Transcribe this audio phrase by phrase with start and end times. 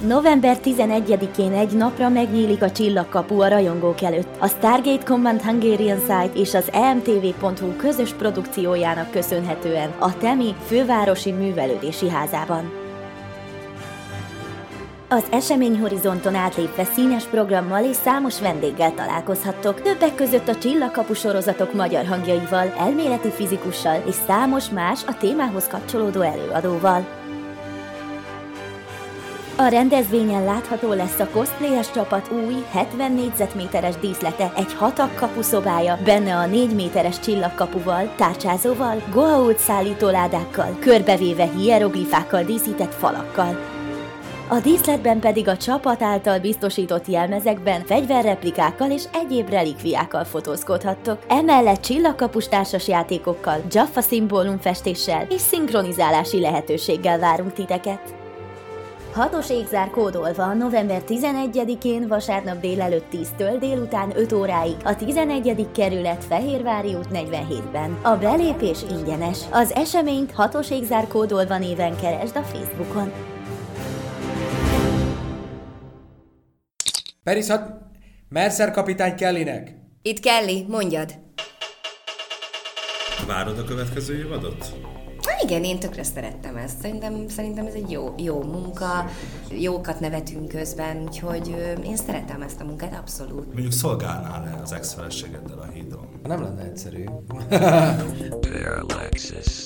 [0.00, 4.28] November 11-én egy napra megnyílik a csillagkapu a rajongók előtt.
[4.38, 12.08] A Stargate Command Hungarian Site és az emtv.hu közös produkciójának köszönhetően a Temi fővárosi művelődési
[12.08, 12.72] házában.
[15.08, 22.06] Az eseményhorizonton átlépve színes programmal és számos vendéggel találkozhattok, többek között a Csillagkapu sorozatok magyar
[22.06, 27.25] hangjaival, elméleti fizikussal és számos más a témához kapcsolódó előadóval.
[29.58, 36.36] A rendezvényen látható lesz a cosplayes csapat új 70 négyzetméteres díszlete, egy hatak kapuszobája, benne
[36.36, 43.58] a 4 méteres csillagkapuval, tárcsázóval, goa'uld szállítóládákkal, körbevéve hieroglifákkal díszített falakkal.
[44.48, 51.18] A díszletben pedig a csapat által biztosított jelmezekben fegyverreplikákkal és egyéb relikviákkal fotózkodhattok.
[51.28, 58.25] Emellett csillagkapus társas játékokkal, Jaffa szimbólumfestéssel és szinkronizálási lehetőséggel várunk titeket.
[59.16, 65.66] Hatos égzár kódolva november 11-én vasárnap délelőtt 10-től délután 5 óráig a 11.
[65.74, 67.98] kerület Fehérvári út 47-ben.
[68.02, 69.38] A belépés ingyenes.
[69.50, 73.12] Az eseményt hatos égzár kódolva néven keresd a Facebookon.
[77.22, 77.62] Perishat,
[78.28, 79.74] Mercer kapitány Kellynek.
[80.02, 81.14] Itt Kelly, mondjad.
[83.26, 84.72] Várod a következő évadot?
[85.26, 86.80] Na igen, én tökre szerettem ezt.
[86.80, 89.04] Szerintem, szerintem ez egy jó, jó munka,
[89.50, 91.48] jókat nevetünk közben, úgyhogy
[91.84, 93.46] én szeretem ezt a munkát, abszolút.
[93.52, 96.08] Mondjuk szolgálnál-e az ex-feleségeddel a hídon?
[96.22, 97.04] Nem lenne egyszerű.
[98.40, 99.65] Parallaxis.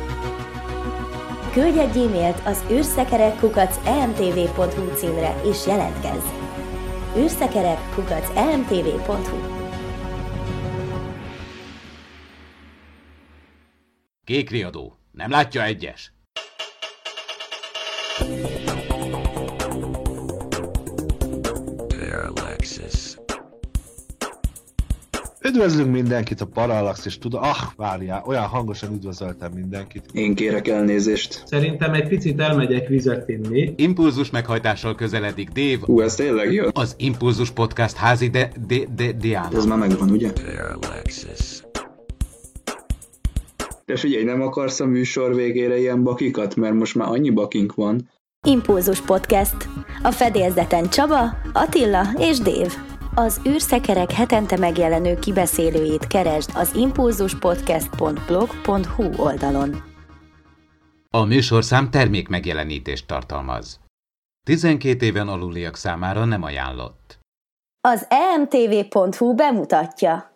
[1.51, 3.39] Küldj egy e-mailt az űrszekerek
[3.85, 6.25] emtv.hu címre és jelentkezz.
[7.17, 7.77] űrszekerek
[8.35, 9.37] emtv.hu
[14.23, 14.97] Kék riadó.
[15.11, 16.13] Nem látja egyes?
[18.17, 18.60] Parallaxis.
[25.53, 30.05] Üdvözlünk mindenkit a Parallax, és tudom, ah, várjál, olyan hangosan üdvözöltem mindenkit.
[30.13, 31.43] Én kérek elnézést.
[31.45, 33.73] Szerintem egy picit elmegyek vizet inni.
[33.75, 36.65] Impulzus meghajtással közeledik Dave, Hú, ez tényleg jó?
[36.73, 39.57] az Impulzus Podcast házi de, de, de, Diana.
[39.57, 40.31] Ez már megvan, ugye?
[40.31, 41.63] Parallaxis.
[43.85, 48.09] De figyelj, nem akarsz a műsor végére ilyen bakikat, mert most már annyi bakink van.
[48.47, 49.67] Impulzus Podcast.
[50.03, 51.23] A fedélzeten Csaba,
[51.53, 52.90] Attila és Dév.
[53.15, 59.83] Az űrszekerek hetente megjelenő kibeszélőjét keresd az impulzuspodcast.blog.hu oldalon.
[61.09, 63.79] A műsorszám termék megjelenítést tartalmaz.
[64.45, 67.19] 12 éven aluliak számára nem ajánlott.
[67.87, 70.30] Az emtv.hu bemutatja.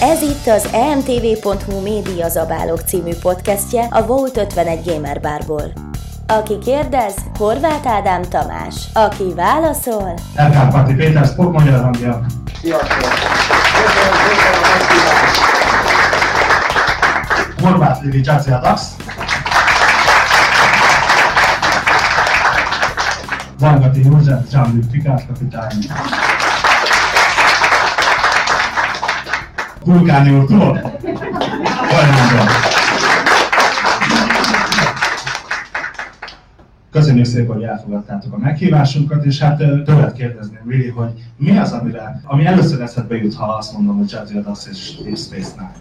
[0.00, 5.72] Ez itt az emtv.hu Média Zabálok című podcastje a Volt 51 Gamer Barból.
[6.26, 8.74] Aki kérdez, Horváth Ádám Tamás.
[8.92, 12.20] Aki válaszol, Elkárpáti Péter, Spok magyar hangja.
[17.62, 18.82] Horváth Lili Csáci Adax.
[23.58, 25.78] Zangati József, Jean-Luc Picard kapitány.
[29.88, 30.80] Vulkáni úrtól.
[36.90, 42.20] Köszönjük szépen, hogy elfogadtátok a meghívásunkat, és hát tőled kérdezném, Willi, hogy mi az, amire,
[42.24, 45.72] ami először eszedbe jut, ha azt mondom, hogy Jazzy Adasz és Deep Space Nine?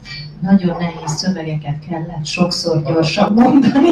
[0.42, 3.92] nagyon nehéz szövegeket kellett sokszor gyorsan mondani,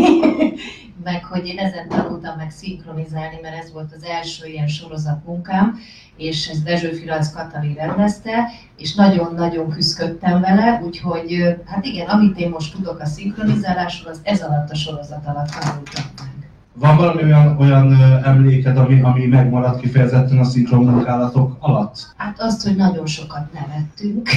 [1.05, 5.79] meg hogy én ezen tanultam meg szinkronizálni, mert ez volt az első ilyen sorozatmunkám,
[6.17, 8.47] és ez Dezső Firac Katalin rendezte,
[8.77, 14.41] és nagyon-nagyon küzdöttem vele, úgyhogy hát igen, amit én most tudok a szinkronizálásról, az ez
[14.41, 16.34] alatt a sorozat alatt tanultam meg.
[16.77, 17.93] Van valami olyan, olyan
[18.23, 22.13] emléked, ami, ami megmaradt kifejezetten a szinkron munkálatok alatt?
[22.17, 24.29] Hát azt, hogy nagyon sokat nevettünk.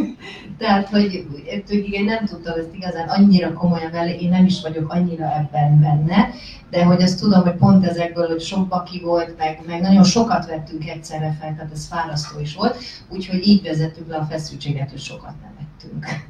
[0.58, 1.26] Tehát, hogy
[1.68, 6.30] igen, nem tudtam ezt igazán annyira komolyan vele, én nem is vagyok annyira ebben benne,
[6.70, 10.46] de hogy azt tudom, hogy pont ezekből, hogy sok baki volt, meg, meg nagyon sokat
[10.46, 12.76] vettünk egyszerre fel, tehát ez fárasztó is volt,
[13.08, 16.28] úgyhogy így vezettük le a feszültséget, hogy sokat nevettünk.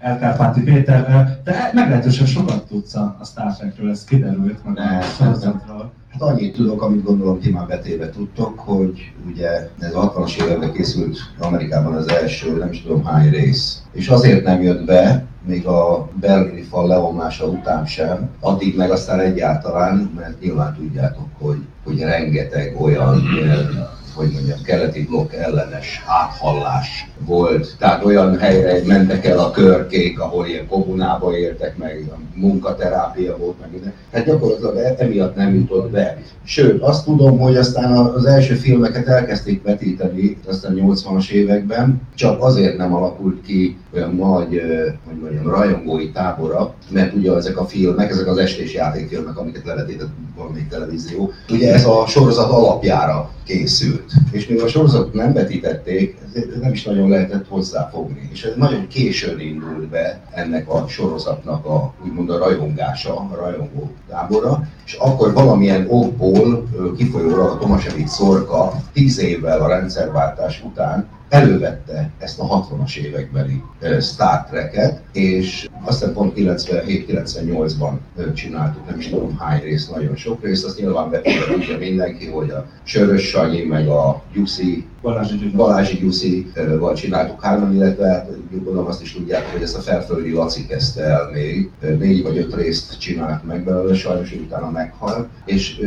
[0.00, 5.02] Elkárpáti Péter, ö, te meglehetősen sokat tudsz a, a Star Trekről, ez kiderült, meg a
[5.02, 5.92] sorozatról.
[6.18, 10.72] Hát annyit tudok, amit gondolom ti már betéve tudtok, hogy ugye ez a 60-as években
[10.72, 13.82] készült Amerikában az első, nem is tudom hány rész.
[13.92, 19.20] És azért nem jött be, még a belgri fal leomlása után sem, addig meg aztán
[19.20, 23.22] egyáltalán, mert nyilván tudjátok, hogy, hogy rengeteg olyan
[24.16, 27.76] hogy mondjam, keleti blokk ellenes áthallás volt.
[27.78, 33.60] Tehát olyan helyre mentek el a körkék, ahol ilyen kommunába értek meg, a munkaterápia volt
[33.60, 33.92] meg minden.
[34.12, 36.18] Hát gyakorlatilag e- emiatt nem jutott be.
[36.44, 42.76] Sőt, azt tudom, hogy aztán az első filmeket elkezdték vetíteni, aztán 80-as években, csak azért
[42.76, 44.62] nem alakult ki olyan nagy,
[45.06, 50.08] hogy mondjam, rajongói tábora, mert ugye ezek a filmek, ezek az estés játékfilmek, amiket levetített
[50.36, 54.12] valamelyik televízió, ugye ez a sorozat alapjára készült.
[54.30, 56.18] És mivel a sorozatot nem vetítették,
[56.60, 58.28] nem is nagyon lehetett hozzáfogni.
[58.32, 63.90] És ez nagyon későn indult be ennek a sorozatnak a úgymond a rajongása, a rajongó
[64.08, 72.10] tábora, és akkor valamilyen okból kifolyólag a Tomasevic Szorka tíz évvel a rendszerváltás után elővette
[72.18, 73.62] ezt a 60-as évekbeli
[74.00, 80.16] Star Trek-et, és azt hiszem pont 97-98-ban ö, csináltuk, nem is tudom hány rész, nagyon
[80.16, 81.10] sok rész, azt nyilván
[81.48, 85.50] tudja mindenki, hogy a Sörös Sanyi, meg a Gyuszi, Balázsi Gyuri.
[85.50, 89.80] Balázsi Gyuszi ö, val csináltuk hárman, illetve hát gondolom azt is tudják, hogy ezt a
[89.80, 95.28] felföldi Laci kezdte el még, négy vagy öt részt csinált meg belőle, sajnos utána meghalt,
[95.44, 95.80] és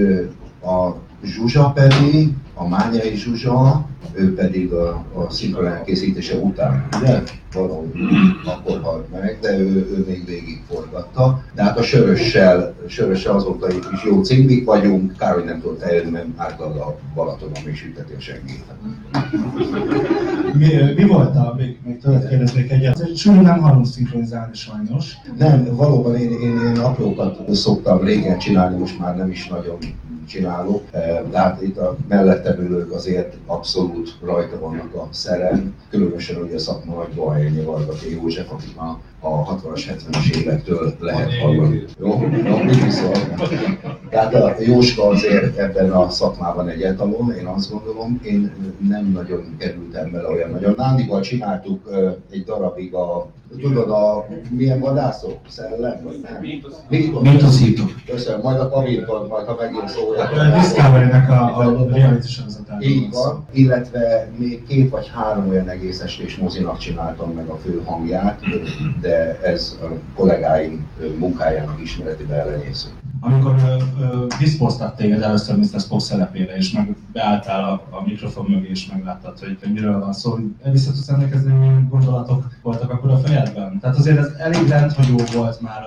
[0.62, 7.22] a Zsuzsa pedig, a Mányai Zsuzsa, ő pedig a, a szinkron elkészítése után, ugye?
[7.54, 7.90] Valahogy
[8.46, 11.44] akkor halt meg, de ő, ő még végig forgatta.
[11.56, 16.10] De hát a Sörössel, Sörössel azóta is jó címik vagyunk, kár, hogy nem tudott eljönni,
[16.10, 18.66] mert általad a Balatonon még süteti a seggét.
[20.54, 25.14] Mi, mi volt a, még, még tőled kérdeznék egyet, Súly nem hallunk szinkronizálni sajnos.
[25.38, 29.78] Nem, valóban én, én, én aprókat szoktam régen csinálni, most már nem is nagyon
[30.30, 36.42] csinálok, Eh, de hát itt a mellettem ülők azért abszolút rajta vannak a szeren, különösen
[36.42, 41.84] ugye a szakma nagy Bohányi Vargati József, akik a, a 60-as, 70-es évektől lehet hallani.
[42.00, 42.08] Jó,
[42.46, 43.30] jó, mit viszont?
[44.10, 48.52] Tehát a Jóska azért ebben a szakmában egy etalon, én azt gondolom, én
[48.90, 50.74] nem nagyon kerültem bele olyan nagyon.
[50.78, 51.90] Nándival csináltuk
[52.32, 53.28] egy darabig a,
[53.62, 55.38] tudod, a milyen vadászok?
[55.48, 56.00] Szellem?
[56.04, 56.42] Vagy nem?
[56.42, 57.22] Mítosz.
[57.22, 57.92] Mítoszítók.
[58.06, 60.32] Köszönöm, majd a Pavintban, majd ha megint szólják.
[60.32, 66.00] A Discovery-nek a, a reality sorozatáról Így van, illetve még két vagy három olyan egész
[66.00, 68.40] estés mozinak csináltam meg a fő hangját,
[69.02, 69.09] de
[69.44, 69.86] ez a
[70.16, 72.90] kollégáim munkájának ismeretében elenyésző.
[73.22, 73.56] Amikor
[74.40, 75.80] diszpoztak téged először Mr.
[75.80, 80.14] Spock szerepére, és meg beálltál a, a mikrofon mögé, és megláttad, hogy, hogy miről van
[80.14, 80.38] szó,
[80.72, 83.80] vissza tudsz emlékezni, milyen gondolatok voltak akkor a fejedben?
[83.80, 85.82] Tehát azért ez elég rendhagyó volt már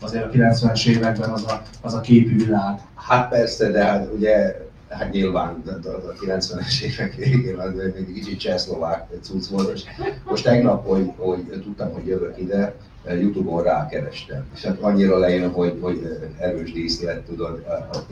[0.00, 2.80] azért a 90-es években az a, az a képi világ.
[2.94, 8.38] Hát persze, de hát ugye Hát nyilván a, a 90-es évek végén az még kicsit
[8.38, 9.84] csehszlovák cucc volt, és
[10.24, 12.76] most tegnap, hogy, hogy tudtam, hogy jövök ide,
[13.14, 17.64] Youtube-on rákerestem, és hát annyira lejön, hogy, hogy erős díszlet, tudod,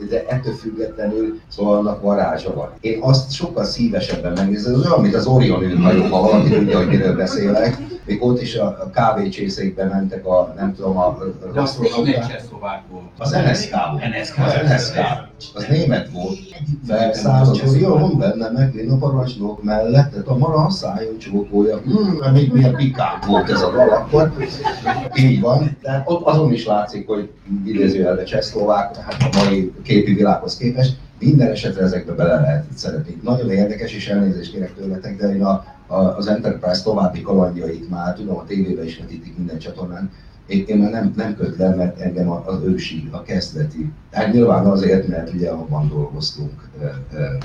[0.09, 2.71] de ettől függetlenül, szóval annak varázsa van.
[2.79, 6.87] Én azt sokkal szívesebben megnézem, ez olyan, mint az Orion űrhajó, ha valaki tudja, hogy
[6.87, 11.17] miről beszélek, még ott is a, kávécsészékbe mentek a, nem tudom, a
[11.49, 12.41] az asztronauták.
[13.17, 14.03] Az NSK volt.
[14.19, 14.37] NSK.
[14.37, 14.97] Az NSK.
[15.53, 16.37] Az német volt.
[16.87, 21.77] Felszáll az Orion, benne meg a parancsnok mellett, tehát a mara szájon csókolja.
[21.77, 24.31] Hmm, még milyen pikák volt ez a dal akkor.
[25.15, 25.77] Így van.
[25.81, 27.29] Tehát ott azon is látszik, hogy
[27.65, 33.17] idézőjelben csehszlovák, hát a mai képi világhoz képest, minden esetre ezekbe bele lehet szeretni.
[33.23, 38.13] Nagyon érdekes, és elnézést kérek tőletek, de én a, a, az Enterprise további kalandjait már
[38.13, 40.11] tudom, a tévében is vetítik minden csatornán,
[40.47, 43.91] én, én már nem, nem kötlem, mert engem az ősi, a kezdeti.
[44.11, 46.69] Hát nyilván azért, mert ugye abban dolgoztunk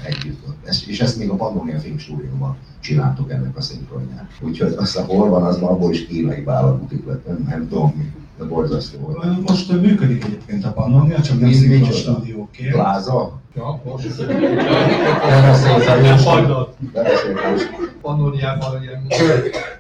[0.07, 0.45] együtt.
[0.65, 4.27] Ezt, és ezt még a Pannonia Filmstúdióban csináltuk ennek a szinkronját.
[4.41, 7.95] Úgyhogy azt a hol van, az már abból is kínai vállalatuk lett, nem, nem tudom
[7.97, 8.13] mi.
[8.39, 9.49] de borzasztó volt.
[9.49, 12.73] Most működik egyébként a Pannonia, csak nem szinkron stúdióként.
[12.73, 13.40] Pláza?
[13.55, 14.27] Ja, most.
[15.27, 16.75] Beleszóltál, Hajnal.
[16.93, 17.57] Beleszóltál.
[18.01, 19.07] Pannoniában ilyen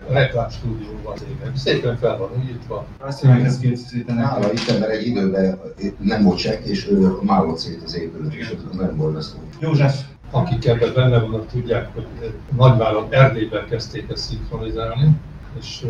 [0.08, 1.56] reklámstúdió van éven.
[1.56, 2.86] Szépen fel van újítva.
[2.98, 4.24] Azt mondják, ezt készítenek.
[4.24, 5.60] Nála itt ember egy időben
[5.98, 9.38] nem volt csekk, és ő málott szét az épület, és az nem borzasztó.
[9.60, 10.00] József.
[10.30, 12.06] Akik ebben benne vannak, tudják, hogy
[12.56, 15.10] Nagyvárat Erdélyben kezdték ezt szinkronizálni,
[15.60, 15.86] és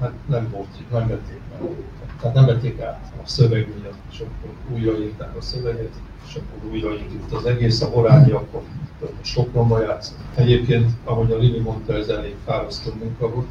[0.00, 1.70] hát nem volt, nem vették meg.
[2.20, 5.92] Tehát nem vették át a szöveg miatt, és akkor újraírták a szöveget,
[6.28, 8.62] és akkor újraindult az egész, a Horányi akkor
[9.20, 10.18] Sopronba játszott.
[10.34, 13.46] Egyébként, ahogy a Lili mondta, ez elég fárasztó munka volt,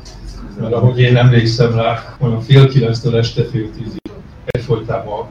[0.60, 4.02] mert ahogy én emlékszem rá, olyan fél kilenctől este fél tízig
[4.46, 5.28] egyfolytában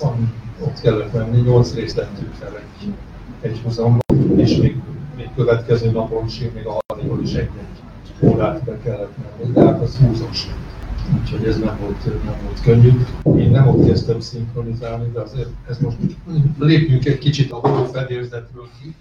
[0.00, 2.92] van, ott kellett menni, nyolc részt tettünk fel egy,
[3.40, 4.76] egy húzamban, és még,
[5.16, 9.82] még következő napon is, még a harmadikon is egy-egy órát be kellett menni, de hát
[9.82, 10.46] az húzós.
[11.12, 12.90] Úgyhogy ez nem volt, nem volt könnyű.
[13.38, 15.96] Én nem ott kezdtem szinkronizálni, de azért ez most
[16.58, 18.94] lépjünk egy kicsit a való fedélzetről ki.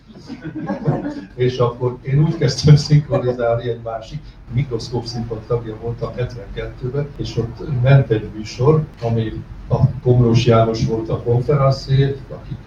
[1.36, 4.19] És akkor én úgy kezdtem szinkronizálni egy másik
[4.53, 9.31] mikroszkóp színpad tagja voltam 72-ben, és ott ment egy műsor, ami
[9.67, 12.57] a Komlós János volt a konferenciér, akik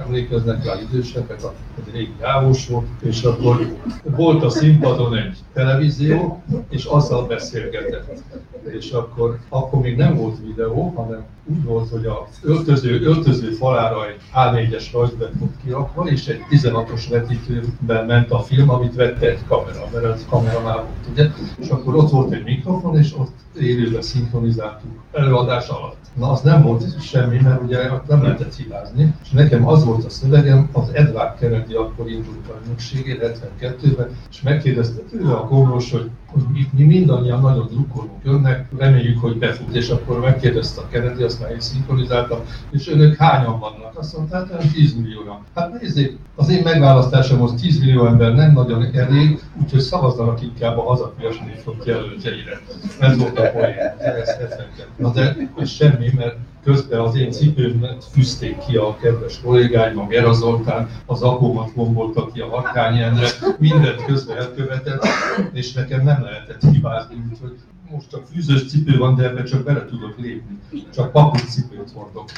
[0.00, 1.54] emlékeznek rá idősebbek, a-
[1.86, 8.22] egy régi János volt, és akkor volt a színpadon egy televízió, és azzal beszélgetett.
[8.70, 14.06] És akkor, akkor még nem volt videó, hanem úgy volt, hogy a öltöző, öltöző falára
[14.08, 19.46] egy A4-es rajzbet volt kirakva, és egy 16-os vetítőben ment a film, amit vette egy
[19.48, 21.30] kamera, mert az kameramál volt, ugye?
[21.58, 25.96] És akkor ott volt egy mikrofon, és ott élőben szinkronizáltuk előadás alatt.
[26.14, 30.10] Na, az nem volt semmi, mert ugye nem lehetett hibázni, és nekem az volt a
[30.10, 33.18] szövegem, az Edward Kennedy akkor indult a ügynökségén,
[33.60, 39.20] 72-ben, és megkérdezte tőle a komlós, hogy, hogy mi, mi mindannyian nagyon drukkolunk önnek, reméljük,
[39.20, 43.98] hogy befut, és akkor megkérdezte a Kennedy, azt már én szinkronizáltam, és önök hányan vannak?
[43.98, 45.44] Azt mondta, hát olyan 10 millióan.
[45.54, 50.82] Hát nézzék, az én megválasztásomhoz 10 millió ember nem nagyon elég, úgyhogy szavazzanak inkább a
[50.82, 52.60] hazafias népfront jelöltjeire.
[52.98, 54.88] Ez volt a poén, ez 72.
[54.96, 60.32] Na de semmi, mert közben az én cipőmet fűzték ki a kedves kollégáim, a Gera
[60.32, 63.26] Zoltán, az akómat gombolta ki a Harkány Endre,
[63.58, 65.06] mindent közben elkövetett,
[65.52, 67.54] és nekem nem lehetett hibázni, úgyhogy
[67.90, 70.58] most csak fűzős cipő van, de ebbe csak bele tudok lépni.
[70.94, 72.30] Csak papucs cipőt hordok.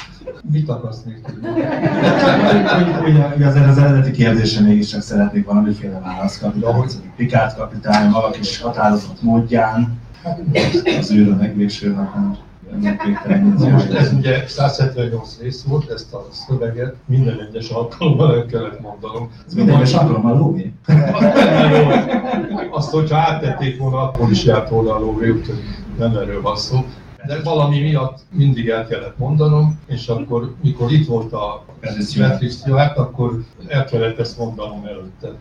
[0.51, 1.49] Mit akarsz még tudni?
[3.45, 6.61] Az eredeti kérdésre mégiscsak szeretnék valamiféle választ kapni.
[6.61, 9.99] De hogy Pikát kapitány valaki is határozott módján,
[10.99, 12.39] az űr a megvégső napon.
[13.71, 19.31] Most ez ugye 178 rész volt, ezt a szöveget minden egyes alkalommal el kellett mondanom.
[19.55, 20.73] Minden egyes alkalommal lóvé?
[22.71, 25.63] Azt, hogyha áttették volna, akkor is járt volna a lóvé, úgyhogy
[25.99, 26.85] nem erről van szó.
[27.27, 32.97] De valami miatt mindig el kellett mondanom, és akkor, mikor itt volt a Patrick Stewart,
[32.97, 35.33] akkor el kellett ezt mondanom előtte.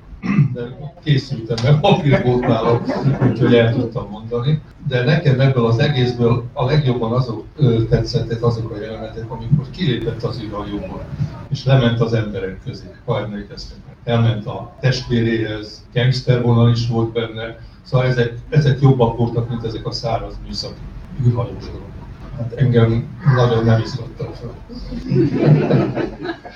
[0.54, 0.62] De
[1.04, 2.84] készültem, mert papír volt nálam,
[3.30, 4.62] úgyhogy el tudtam mondani.
[4.88, 7.46] De nekem ebből az egészből a legjobban azok
[7.90, 11.06] tetszettek azok a jelenetek, amikor kilépett az űrhajóból,
[11.50, 13.78] és lement az emberek közé, ha emlékeztek.
[14.04, 19.86] Elment a testvéréhez, gangster vonal is volt benne, szóval ezek, ezek jobbak voltak, mint ezek
[19.86, 20.82] a száraz műszaki
[21.26, 21.92] űrhajós dolgok.
[22.38, 24.54] Hát engem nagyon nem izgattak fel.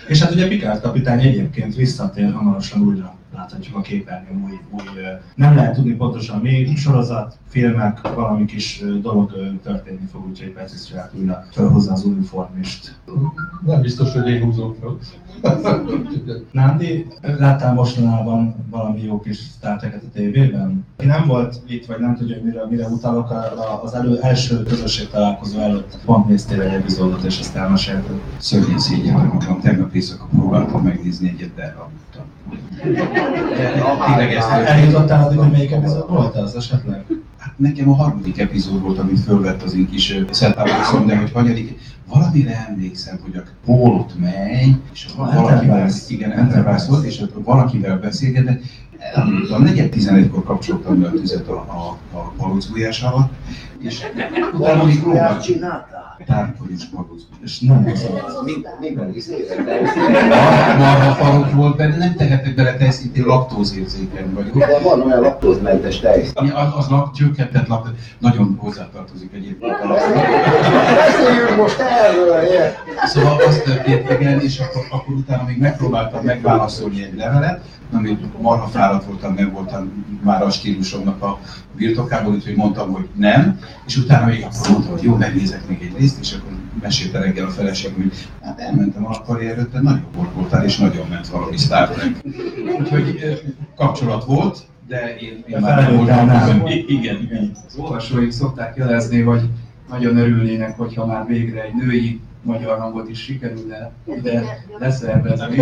[0.07, 4.59] És hát ugye Picard kapitány egyébként visszatér hamarosan újra láthatjuk a képernyőn új,
[4.97, 5.01] ö,
[5.35, 9.31] nem lehet tudni pontosan mi, sorozat, filmek, valami kis dolog
[9.63, 12.95] történni fog, úgyhogy Patrick Stewart újra felhozza az uniformist.
[13.65, 14.75] Nem biztos, hogy én húzom.
[16.51, 20.85] Nándi, láttál mostanában valami jó kis Star Trek-et a tévében?
[20.97, 23.33] Aki nem volt itt, vagy nem tudja, mire, mire utalok,
[23.83, 28.19] az elő, első közösség találkozó előtt pont néztél egy epizódot, és azt elmesélted.
[28.37, 32.25] Szörnyen szégyellem magam, tegnap éjszaka próbáltam megnézni egyet, de elaludtam.
[34.65, 37.05] Eljutottál addig, hogy melyik epizód volt az esetleg?
[37.37, 41.79] Hát nekem a harmadik epizód volt, amit fölvett az én kis szettáboroszom, de hogy hanyadik,
[42.07, 47.99] valamire emlékszem, hogy a Paul ott megy, és A valakivel, igen, Enterprise volt, és valakivel
[47.99, 48.61] beszélgetett,
[49.13, 53.31] elmondtam, negyed 11-kor kapcsoltam be a tüzet a, a, a alatt,
[53.79, 54.05] és
[54.85, 55.55] még próbáltam.
[56.25, 57.39] Tárkolyos palocbújás.
[57.43, 58.45] És nem az
[60.77, 64.57] Marha farok volt benne, nem tehetek bele tejsz, itt én laktózérzékeny vagyok.
[64.57, 66.31] De van olyan laktózmentes tejsz.
[66.35, 69.87] Ja, Az, az lak, csökkentett lak, nagyon hozzátartozik egyébként a
[70.95, 71.83] Beszéljünk most
[73.05, 77.61] Szóval azt történt, igen, és akkor, akkor utána még megpróbáltam megválaszolni egy levelet,
[77.93, 81.39] ami marha fáradt voltam, meg voltam már a stílusomnak a
[81.75, 85.99] birtokából, úgyhogy mondtam, hogy nem, és utána még akkor mondtam, hogy jó, megnézek még egy
[85.99, 90.33] részt, és akkor mesélte reggel a feleségem, hogy hát elmentem a karrier te nagyon volt
[90.33, 92.15] voltál, és nagyon ment valami Star Trek.
[92.79, 93.19] Úgyhogy
[93.75, 96.65] kapcsolat volt, de én, én már nem voltam.
[96.87, 97.51] Igen, igen.
[97.67, 99.41] Az olvasóik szokták jelezni, hogy
[99.89, 104.43] nagyon örülnének, hogyha már végre egy női magyar hangot is sikerülne ide
[104.77, 105.59] leszervezni.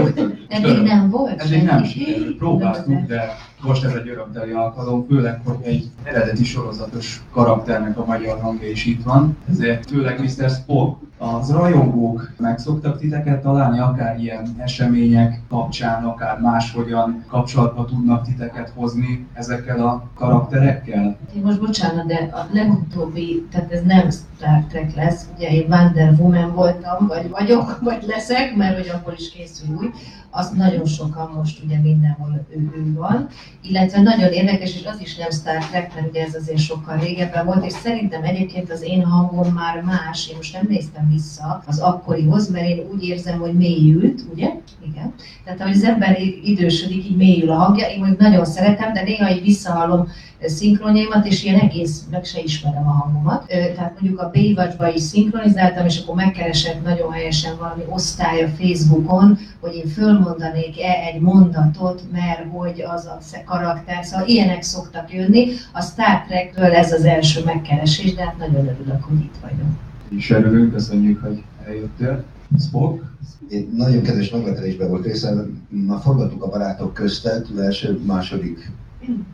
[0.48, 2.00] Eddig nem volt Eddig nem senki.
[2.00, 8.06] sikerült, próbáltuk, de most ez egy örömteli alkalom, főleg, hogy egy eredeti sorozatos karakternek a
[8.06, 10.50] magyar hangja is itt van, ezért főleg Mr.
[10.50, 11.04] Spock.
[11.18, 18.72] Az rajongók meg szoktak titeket találni, akár ilyen események kapcsán, akár máshogyan kapcsolatba tudnak titeket
[18.76, 21.18] hozni ezekkel a karakterekkel?
[21.36, 26.14] Én most bocsánat, de a legutóbbi, tehát ez nem Star Trek lesz, ugye én Wonder
[26.18, 29.92] Woman voltam, vagy vagyok, vagy leszek, mert hogy akkor is készül
[30.36, 33.28] az nagyon sokan most ugye mindenhol ő, ő van,
[33.62, 37.46] illetve nagyon érdekes, és az is nem Star Trek, mert ugye ez azért sokkal régebben
[37.46, 41.80] volt, és szerintem egyébként az én hangom már más, én most nem néztem vissza az
[41.80, 44.50] akkorihoz, mert én úgy érzem, hogy mélyült, ugye?
[44.88, 45.14] Igen.
[45.44, 49.32] Tehát ahogy az ember idősödik, így mélyül a hangja, én mondjuk nagyon szeretem, de néha
[49.32, 50.08] így visszahallom
[50.40, 53.46] szinkronjaimat, és ilyen egész meg se ismerem a hangomat.
[53.48, 59.38] Tehát mondjuk a Baywatch-ba is szinkronizáltam, és akkor megkeresett nagyon helyesen valami osztály a Facebookon,
[59.60, 65.48] hogy én fölmondanék-e egy mondatot, mert hogy az a karakter, szóval ilyenek szoktak jönni.
[65.72, 69.68] A Star Trekről ez az első megkeresés, de hát nagyon örülök, hogy itt vagyok.
[70.10, 72.24] És örülünk, köszönjük, hogy eljöttél.
[72.60, 73.04] Spock?
[73.50, 78.72] Én nagyon kedves meglepetés volt részem, már forgattuk a barátok köztet, az első, második,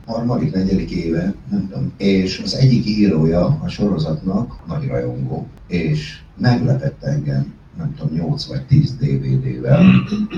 [0.05, 1.91] harmadik, negyedik éve, nem tudom.
[1.97, 8.65] És az egyik írója a sorozatnak, nagy rajongó, és meglepett engem, nem tudom, 8 vagy
[8.65, 9.85] 10 DVD-vel,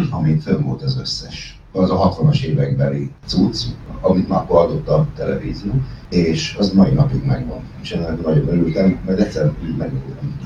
[0.10, 1.60] amin fönn volt az összes.
[1.72, 3.66] Az a 60-as évekbeli cucc,
[4.02, 5.72] amit már adott a televízió,
[6.14, 7.62] és az mai napig megvan.
[7.82, 10.42] És ennek nagyon örültem, mert egyszer így megörültem.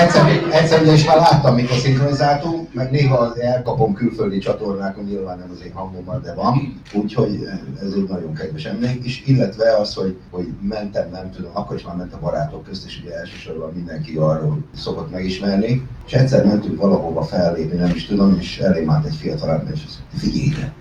[0.00, 5.50] Egyszer, egyszer ugye is már láttam, mikor szinkronizáltunk, meg néha elkapom külföldi csatornákon, nyilván nem
[5.52, 6.80] az én hangommal, de van.
[6.92, 7.48] Úgyhogy
[7.82, 11.82] ez egy nagyon kedves emlék, és illetve az, hogy, hogy mentem, nem tudom, akkor is
[11.82, 15.86] már ment a barátok közt, és ugye elsősorban mindenki arról szokott megismerni.
[16.06, 19.82] És egyszer mentünk valahova fellépni, nem is tudom, és elém állt egy fiatal ember, és
[19.86, 20.72] azt mondta, figyelj ide,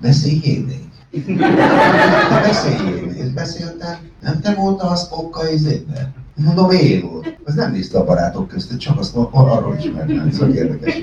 [0.00, 0.92] beszéljél még.
[1.22, 6.14] Te beszéljél még, beszéltem, nem te voltál a Spocka izében?
[6.34, 7.38] Mondom, én volt.
[7.44, 11.02] Az nem nézte a barátok között, csak azt ar- arról ismertem, szóval érdekes.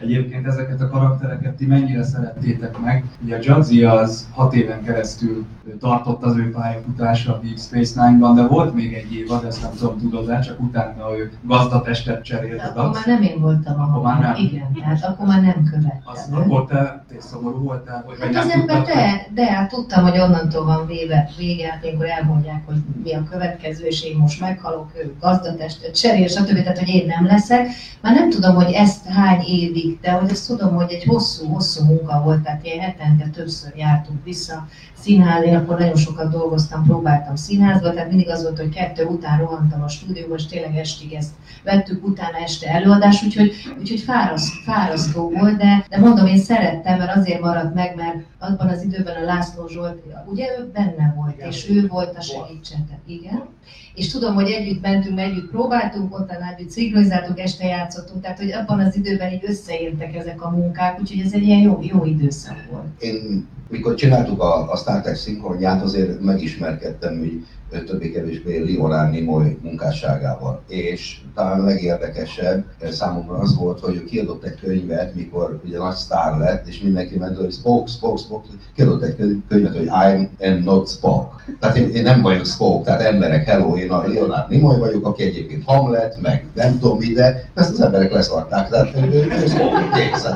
[0.00, 3.04] Egyébként ezeket a karaktereket ti mennyire szerettétek meg?
[3.24, 5.46] Ugye a Jadzia az hat éven keresztül
[5.80, 9.70] tartott az ő pályafutása a Deep Space Nine-ban, de volt még egy évad, ezt nem
[9.78, 14.20] tudom, tudod-e, csak utána ő gazdatestet cserélt akkor már nem én voltam a Akkor már
[14.20, 14.34] nem.
[14.44, 16.00] Igen, tehát akkor már nem követtem.
[16.04, 20.18] Az, akkor te, te szomorú voltál, hogy Hát az ember, de, de hát tudtam, hogy
[20.18, 24.90] onnantól van véve, vége, hát amikor elmondják, hogy mi a következő, és én most meghalok,
[24.94, 26.62] ő gazdatestet cserél, stb.
[26.62, 27.66] Tehát, hogy én nem leszek.
[28.02, 32.22] Már nem tudom, hogy ezt hány évig, de hogy azt tudom, hogy egy hosszú-hosszú munka
[32.24, 37.92] volt, tehát ilyen hetente többször jártunk vissza színház, én akkor nagyon sokat dolgoztam, próbáltam színházba,
[37.92, 41.30] tehát mindig az volt, hogy kettő után rohantam a stúdióba, és tényleg estig ezt
[41.64, 47.16] vettük, utána este előadás, úgyhogy, úgyhogy fáraszt, fárasztó volt, de, de mondom, én szerettem, mert
[47.16, 51.70] azért maradt meg, mert abban az időben a László Zsolt, ugye ő benne volt, és
[51.70, 53.48] ő volt a segítséged, igen.
[53.94, 58.80] És tudom, hogy együtt mentünk, együtt próbáltunk, utána együtt szinkronizáltunk, este játszottunk, tehát hogy abban
[58.80, 59.44] az időben így
[59.80, 63.02] összeértek ezek a munkák, úgyhogy ez egy ilyen jó, jó időszak volt.
[63.02, 67.46] Én, mikor csináltuk a, a Star Trek szinkronját, azért megismerkedtem úgy
[67.86, 70.62] többé-kevésbé Leonard Nimoy munkásságával.
[70.68, 75.94] És talán a legérdekesebb számomra az volt, hogy ő kiadott egy könyvet, mikor ugye nagy
[75.94, 80.28] sztár lett, és mindenki ment, hogy Spock, Spock, Spock, kiadott egy könyv- könyvet, hogy I'm
[80.40, 81.44] and not Spock.
[81.60, 85.22] Tehát én, én nem vagyok Spock, tehát emberek, hello, én a Leonard Nimoy vagyok, aki
[85.22, 89.92] egyébként Hamlet, meg nem tudom mi, de ezt az emberek leszarták, tehát ő, ő Spock,
[89.94, 90.26] kész.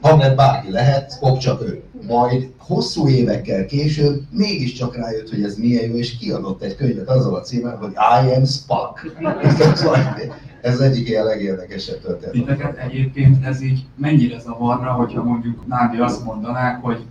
[0.00, 1.82] Hamlet bárki lehet, Spock csak ő.
[2.06, 7.34] Majd hosszú évekkel később mégiscsak rájött, hogy ez milyen jó, és kiadott egy könyvet azzal
[7.34, 9.12] a címmel, hogy I am Spock.
[10.62, 12.32] Ez egyik ilyen legérdekesebb történet.
[12.32, 17.06] Titeket egyébként ez így mennyire zavarna, hogyha mondjuk Nádi azt mondanák, hogy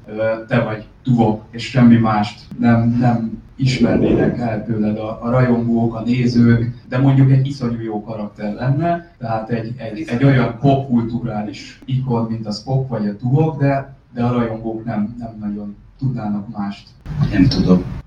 [0.48, 6.02] te vagy tuvok, és semmi mást nem, nem ismernének el tőled a, a rajongók, a
[6.02, 12.26] nézők, de mondjuk egy iszonyú jó karakter lenne, tehát egy, egy, egy olyan popkulturális ikon,
[12.30, 16.88] mint a Spock vagy a tuvok, de, de a rajongók nem, nem nagyon tudnának mást.
[17.32, 18.01] Nem tudom.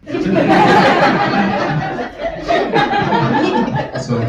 [3.94, 4.26] Szóval,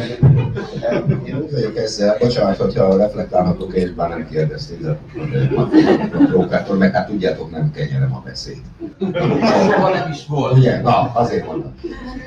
[1.26, 5.00] én úgy vagyok ezzel, bocsánat, hogyha reflektálhatok, és bár nem kérdezték, de
[5.56, 5.68] a
[6.28, 8.58] prókától, meg hát tudjátok, nem kenyerem a beszéd.
[9.70, 10.58] Soha nem is volt.
[10.58, 10.82] Ugye?
[10.82, 11.74] Na, azért mondom.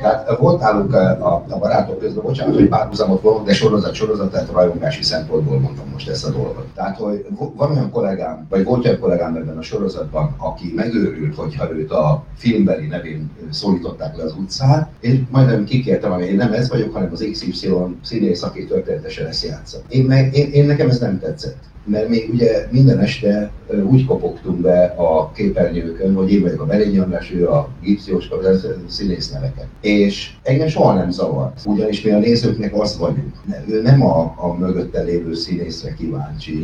[0.01, 4.51] Tehát volt nálunk a, a barátok közben, bocsánat, hogy párhuzamot vonok, de sorozat sorozat, tehát
[4.53, 6.67] rajongási szempontból mondom most ezt a dolgot.
[6.75, 11.73] Tehát, hogy van olyan kollégám, vagy volt olyan kollégám ebben a sorozatban, aki megőrült, hogyha
[11.73, 16.69] őt a filmbeli nevén szólították le az utcán, és majdnem kikértem, hogy én nem ez
[16.69, 19.93] vagyok, hanem az XY színész, aki történetesen ezt játszott.
[19.93, 21.57] Én, én, én nekem ez nem tetszett
[21.89, 23.51] mert még ugye minden este
[23.91, 28.67] úgy kopogtunk be a képernyőkön, hogy én vagyok a Berényi András, ő a Gipszióska, az
[28.89, 29.67] színész neveket.
[29.81, 33.35] És engem soha nem zavart, ugyanis mi a nézőknek az vagyunk.
[33.69, 36.63] Ő nem a, a mögötte lévő színészre kíváncsi,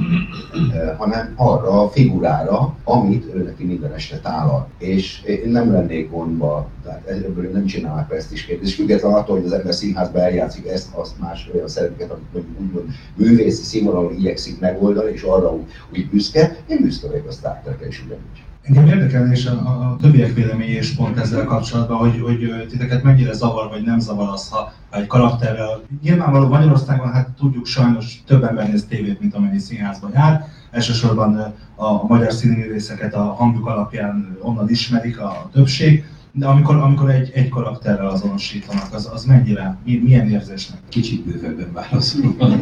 [0.96, 4.68] hanem arra a figurára, amit ő neki minden este tálal.
[4.78, 8.62] És én nem lennék gondba, tehát ebből nem csinálnak presztisként.
[8.62, 12.60] És függetlenül attól, hogy az ember színházba eljátszik ezt, azt más olyan szerepeket, amit mondjuk
[12.60, 17.60] úgymond művészi színvonalon igyekszik megoldani, és arra úgy, úgy büszke, én büszke vagyok a Star
[17.64, 18.42] Trek-re is ugyanúgy.
[18.62, 23.32] Engem érdekelne is a, a többiek véleménye és pont ezzel kapcsolatban, hogy, hogy titeket mennyire
[23.32, 25.82] zavar vagy nem zavar az, ha, egy karakterrel...
[26.02, 30.46] Nyilvánvalóan Magyarországon hát tudjuk sajnos több ember néz tévét, mint amennyi színházban jár.
[30.70, 36.04] Elsősorban a, a magyar színművészeket a hangjuk alapján onnan ismerik a többség.
[36.36, 40.78] De amikor, amikor egy, egy karakterrel azonosítanak, az, az mennyire, milyen érzésnek?
[40.88, 42.36] Kicsit bővebben válaszolom.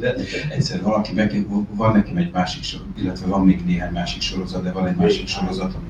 [0.00, 0.14] de
[0.50, 4.72] egyszer valaki, meg, van nekem egy másik sorozat, illetve van még néhány másik sorozat, de
[4.72, 5.88] van egy másik sorozat, ami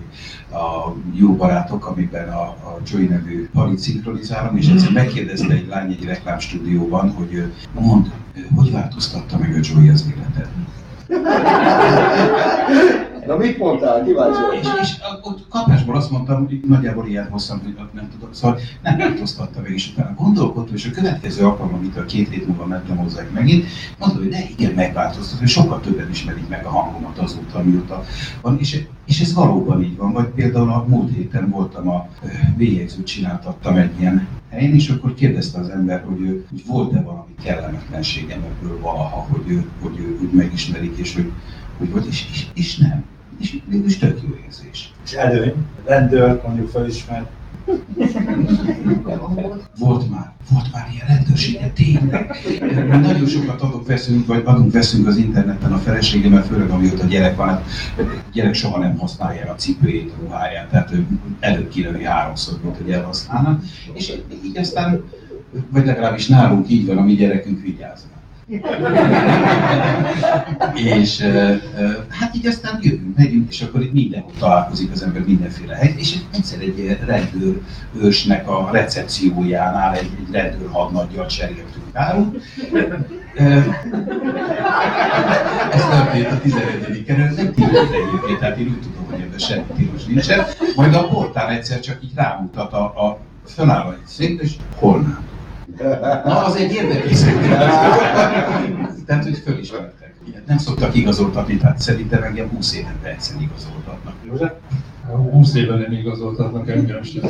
[0.62, 5.90] a jó barátok, amiben a, a Joey nevű palit szinkronizálom, és egyszer megkérdezte egy lány
[5.90, 8.12] egy reklámstúdióban, hogy mond,
[8.55, 10.49] hogy változtatta meg a Joey az életet?
[13.31, 14.05] Na mit mondtál?
[14.05, 14.88] Kíváncsi És, és
[15.23, 19.71] ott kapásból azt mondtam, hogy nagyjából ilyen hosszan, hogy nem tudok, szóval nem változtatta meg,
[19.71, 23.66] és utána gondolkodtam, és a következő alkalom, amit a két hét múlva mentem hozzá megint,
[23.99, 28.05] mondta, hogy de igen, megváltoztat, hogy sokkal többen ismerik meg a hangomat azóta, amióta
[28.40, 32.09] van, és, és ez valóban így van, vagy például a múlt héten voltam a
[32.57, 37.35] bélyegzőt csináltattam egy ilyen helyen, és akkor kérdezte az ember, hogy, ő, hogy volt-e valami
[37.43, 41.33] kellemetlenségem ebből valaha, hogy ő, hogy ő úgy megismerik, és hogy,
[41.79, 43.05] hogy volt, és, és, és nem.
[43.40, 44.92] És mégis tök jó érzés.
[45.05, 47.29] És előny, rendőr, mondjuk felismert.
[49.79, 52.31] Volt már, volt már ilyen rendőrsége, tényleg.
[52.88, 57.37] Mert nagyon sokat adok, veszünk, vagy adunk, veszünk az interneten a feleségemmel, főleg amióta gyerek
[57.37, 57.64] van, hát
[58.33, 61.07] gyerek soha nem használja a cipőjét, a ruháját, tehát ő
[61.40, 63.61] előbb kilövi háromszor, mint hogy elhasználna.
[63.92, 64.12] És
[64.44, 65.05] így aztán,
[65.70, 68.20] vagy legalábbis nálunk így van, a mi gyerekünk vigyáznak
[70.75, 71.21] és
[72.09, 76.17] hát így aztán jövünk, megyünk, és akkor itt mindenhol találkozik az ember mindenféle hely, és
[76.35, 77.61] egyszer egy rendőr
[78.01, 82.43] ősnek a recepciójánál egy, egy rendőr hadnaggyal cseréltünk árut.
[85.73, 87.05] Ez történt a 11.
[87.05, 90.45] kerület, nem tilos egyébként, tehát én úgy tudom, hogy ebben semmi tilos nincsen.
[90.77, 95.30] Majd a portál egyszer csak így rámutat a, a föláll egy szék, és holnap
[96.25, 97.21] Na, az egy érdekes
[99.07, 100.14] Tehát, hogy fölismertek.
[100.29, 104.14] Ilyet nem szoktak igazoltatni, tehát szerintem engem 20 évente egyszer igazoltatnak.
[104.27, 104.53] József?
[105.31, 107.23] 20 éve nem igazoltatnak engem sem.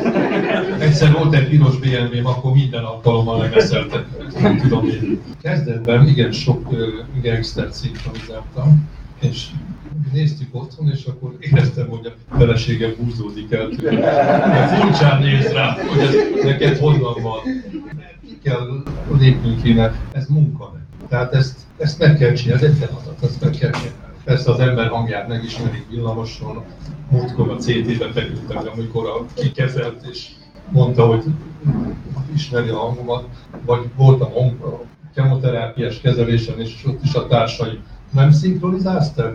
[0.80, 4.06] Egyszer volt egy piros BMW-m, akkor minden alkalommal legeszeltek.
[4.40, 5.20] Nem tudom én.
[5.42, 6.74] Kezdetben igen sok
[7.22, 8.88] gangster szinkronizáltam,
[9.20, 9.46] és
[10.12, 14.66] néztük otthon, és akkor éreztem, hogy a feleségem húzódik el tőle.
[14.66, 17.40] Furcsán néz rá, hogy ez neked honnan van
[18.42, 18.82] kell
[19.18, 19.80] lépnünk
[20.12, 20.72] ez munka.
[21.08, 23.98] Tehát ezt, ezt meg kell csinálni, ez egy feladat, ezt meg kell csinálni.
[24.24, 26.62] Persze az ember hangját megismerik villamoson,
[27.10, 30.30] múltkor a CT-be feküdtem, amikor a kikezelt és
[30.70, 31.24] mondta, hogy
[32.34, 33.24] ismeri a hangomat,
[33.64, 34.80] vagy voltam a
[35.14, 37.78] kemoterápiás kezelésen, és ott is a társai
[38.10, 39.32] nem szinkronizálsz te?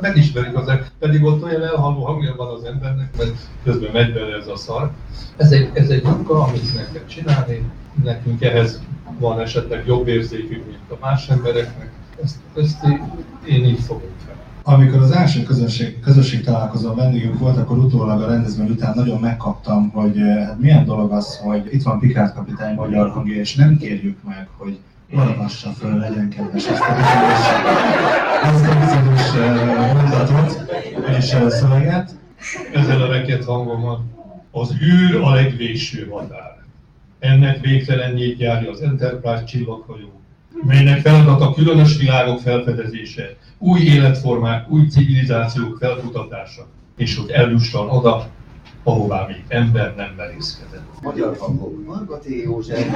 [0.00, 4.36] Megismerik az ember, pedig ott olyan elhaló hangja van az embernek, mert közben megy bele
[4.36, 4.90] ez a szar.
[5.36, 7.70] Ez egy, ez egy munka, amit meg kell csinálni,
[8.02, 8.80] nekünk ehhez
[9.18, 11.90] van esetleg jobb érzékünk, mint a más embereknek.
[12.22, 12.84] Ezt, ezt
[13.46, 14.34] én így fogom fel.
[14.62, 19.90] Amikor az első közösség, közösség találkozó vendégünk volt, akkor utólag a rendezvény után nagyon megkaptam,
[19.90, 23.76] hogy eh, hát milyen dolog az, hogy itt van Pikát kapitány magyar hangja, és nem
[23.76, 24.78] kérjük meg, hogy
[25.14, 27.46] olvassa föl, legyen kedves ezt a bizonyos,
[28.42, 30.72] ezt a bizonyos eh, mondatot
[31.18, 32.14] és eh, szöveget.
[32.74, 34.04] Ezzel a reket hangommal
[34.50, 36.59] az űr a legvéső határ.
[37.20, 40.20] Ennek végtelenjét járja az Enterprise csillaghajó,
[40.62, 48.26] melynek feladata különös világok felfedezése, új életformák, új civilizációk felkutatása, és hogy eljusson oda,
[48.82, 50.82] ahová még ember nem merészkedett.
[51.02, 51.86] Magyar hangok.
[51.86, 52.86] Margaté József.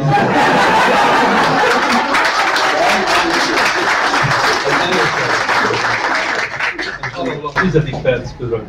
[7.64, 8.62] Tizedik perc körül.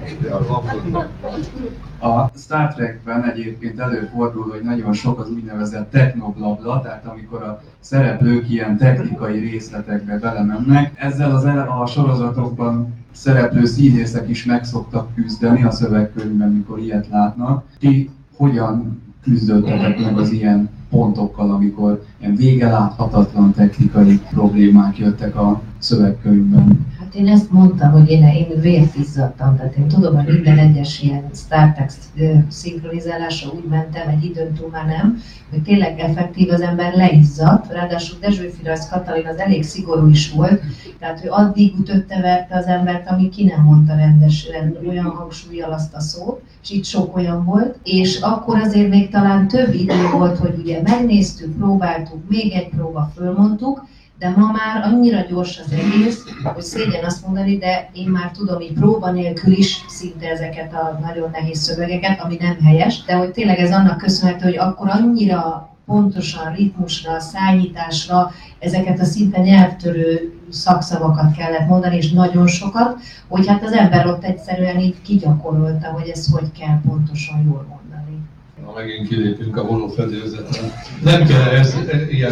[1.99, 8.49] A Star Trekben egyébként előfordul, hogy nagyon sok az úgynevezett technoblabla, tehát amikor a szereplők
[8.49, 10.91] ilyen technikai részletekbe belemennek.
[10.95, 17.07] Ezzel az ele- a sorozatokban szereplő színészek is meg szoktak küzdeni a szövegkönyvben, mikor ilyet
[17.09, 17.63] látnak.
[17.79, 25.61] Ti hogyan küzdöttetek meg az ilyen pontokkal, amikor ilyen vége láthatatlan technikai problémák jöttek a
[25.77, 26.85] szövegkönyvben?
[27.17, 31.29] Én ezt mondtam, hogy én, én vért izzadtam, tehát én tudom, hogy minden egyes ilyen
[31.33, 36.61] Star Trek ö, szinkronizálásra úgy mentem, egy időn túl már nem, hogy tényleg effektív az
[36.61, 40.61] ember leizzadt, ráadásul Dezső Firasz Katalin az elég szigorú is volt,
[40.99, 45.93] tehát ő addig ütötte verte az embert, amíg ki nem mondta rendesen olyan hangsúlyjal azt
[45.93, 50.37] a szót, és itt sok olyan volt, és akkor azért még talán több idő volt,
[50.37, 53.85] hogy ugye megnéztük, próbáltuk, még egy próba fölmondtuk,
[54.19, 58.61] de ma már annyira gyors az egész, hogy szégyen azt mondani, de én már tudom
[58.61, 63.31] így próba nélkül is szinte ezeket a nagyon nehéz szövegeket, ami nem helyes, de hogy
[63.31, 71.35] tényleg ez annak köszönhető, hogy akkor annyira pontosan ritmusra, szállításra, ezeket a szinte nyelvtörő szakszavakat
[71.35, 76.31] kellett mondani, és nagyon sokat, hogy hát az ember ott egyszerűen így kigyakorolta, hogy ezt
[76.31, 78.17] hogy kell pontosan jól mondani.
[78.65, 80.61] Na, megint kilépünk a holófedélzetre.
[81.03, 81.75] Nem kell ez
[82.09, 82.31] ilyen,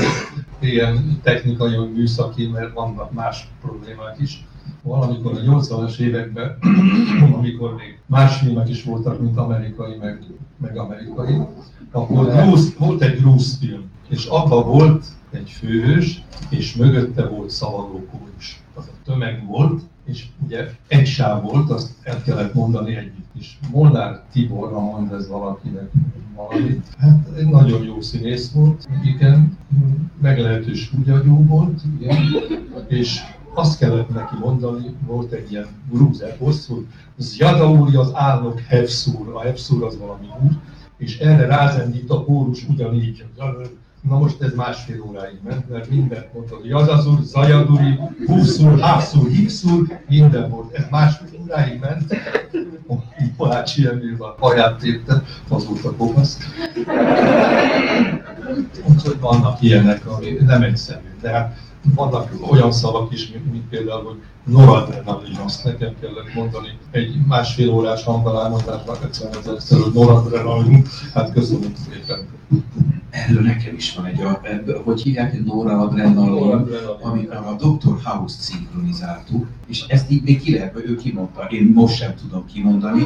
[0.63, 4.45] ilyen technikai, vagy műszaki, mert vannak más problémák is.
[4.81, 6.57] Valamikor a 80-as években,
[7.37, 10.23] amikor még más filmek is voltak, mint amerikai, meg,
[10.57, 11.37] meg amerikai,
[11.91, 18.61] akkor Bruce, volt egy Bruce film, és abban volt egy főhős, és mögötte volt szavalókórus.
[18.73, 23.59] Az a tömeg volt, és ugye egy sáv volt, azt el kellett mondani együtt is.
[23.71, 25.91] Molnár Tiborra mond ez valakinek
[26.35, 26.87] valamit.
[26.97, 29.57] Hát egy nagyon jó színész volt, igen,
[30.21, 32.17] meglehetős húgyagyú volt, igen,
[32.87, 33.19] és
[33.53, 36.85] azt kellett neki mondani, volt egy ilyen grúz eposz, hogy
[37.17, 40.51] Zjada úr az álnok Hefszúr, a Hefszúr az valami úr,
[40.97, 43.25] és erre rázendít a kórus ugyanígy.
[44.09, 49.99] Na most ez másfél óráig ment, mert mindent mondta, hogy Jazazur, Zajaduri, Húszúr, Hászúr, Híkszúr,
[50.07, 50.73] minden volt.
[50.73, 52.15] Ez másfél óráig ment.
[53.37, 56.37] Polácsi Emil a haját tépte, az volt a kopasz.
[58.89, 61.07] Úgyhogy vannak ilyenek, ami nem egyszerű.
[61.21, 61.57] De hát
[61.95, 67.69] vannak olyan szavak is, mint, mint például, hogy noradrenalin, azt nekem kellett mondani egy másfél
[67.69, 72.32] órás hangalámondásban egyszer egyszer, hogy noradrenalin, hát köszönöm szépen.
[73.13, 74.41] Erről nekem is van egy, a,
[74.83, 76.65] hogy hívják, noradrenalin,
[77.01, 77.97] amikor a Dr.
[78.03, 83.05] House-t szinkronizáltuk, és ezt így még ki lehet, ő kimondta, én most sem tudom kimondani,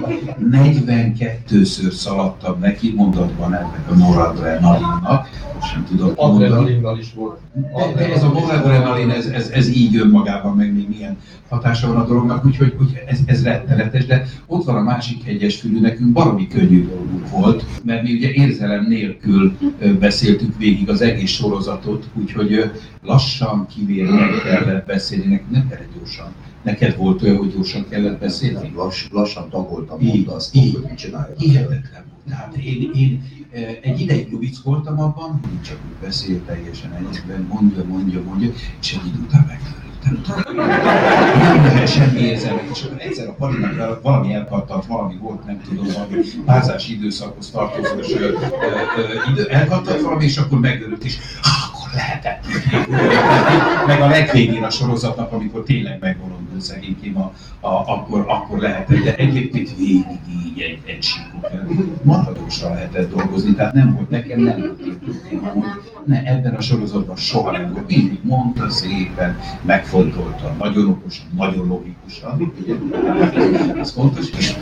[0.52, 6.46] 42-ször szaladtam neki mondatban ennek a noradrenalinnak, most sem tudom kimondani.
[6.46, 7.40] Adrenalinnal is volt.
[7.54, 11.18] De, de ez a noradrenalin, ez, ez, ez így önmagában meg még milyen
[11.50, 15.60] hatása van a dolognak, úgyhogy úgy ez, ez rettenetes, de ott van a másik hegyes
[15.60, 19.58] fülű, nekünk valami könnyű dolgunk volt, mert mi ugye érzelem nélkül
[19.98, 26.32] beszéltük végig az egész sorozatot, úgyhogy lassan, kivérően kellett beszélni, nekünk nem kellett gyorsan.
[26.64, 28.72] Neked volt olyan, hogy gyorsan kellett beszélni?
[28.76, 30.74] Lass, lassan tagoltam, Így, mondta azt, így.
[30.74, 31.40] hogy mit csináljak.
[31.40, 32.24] Hihetetlen volt.
[32.30, 33.24] Tehát én, én
[33.82, 38.50] egy ideig lubickoltam abban, hogy csak úgy beszél teljesen egyszerűen, mondja, mondja, mondja,
[38.82, 39.46] és egy idő után
[40.56, 45.86] Nem lehet semmi érzelme, és akkor egyszer a Palinak valami elkattant, valami volt, nem tudom,
[45.94, 48.34] valami párzási időszakhoz tartozós ö,
[49.32, 52.46] idő, elkattant valami, és akkor megdörült, és ah, akkor lehetett.
[53.88, 59.16] Meg a legvégén a sorozatnak, amikor tényleg megbolondul szegénykém, a, a, akkor, akkor lehetett, de
[59.16, 64.78] egyébként végig így egy, egy síkon maradósra lehetett dolgozni, tehát nem volt nekem, nem
[65.54, 65.97] volt.
[66.08, 67.88] Ne, ebben a sorozatban soha nem volt.
[67.88, 72.54] Mindig mondta szépen, megfontolta, nagyon okosan, nagyon logikusan.
[73.80, 74.56] Ez fontos, és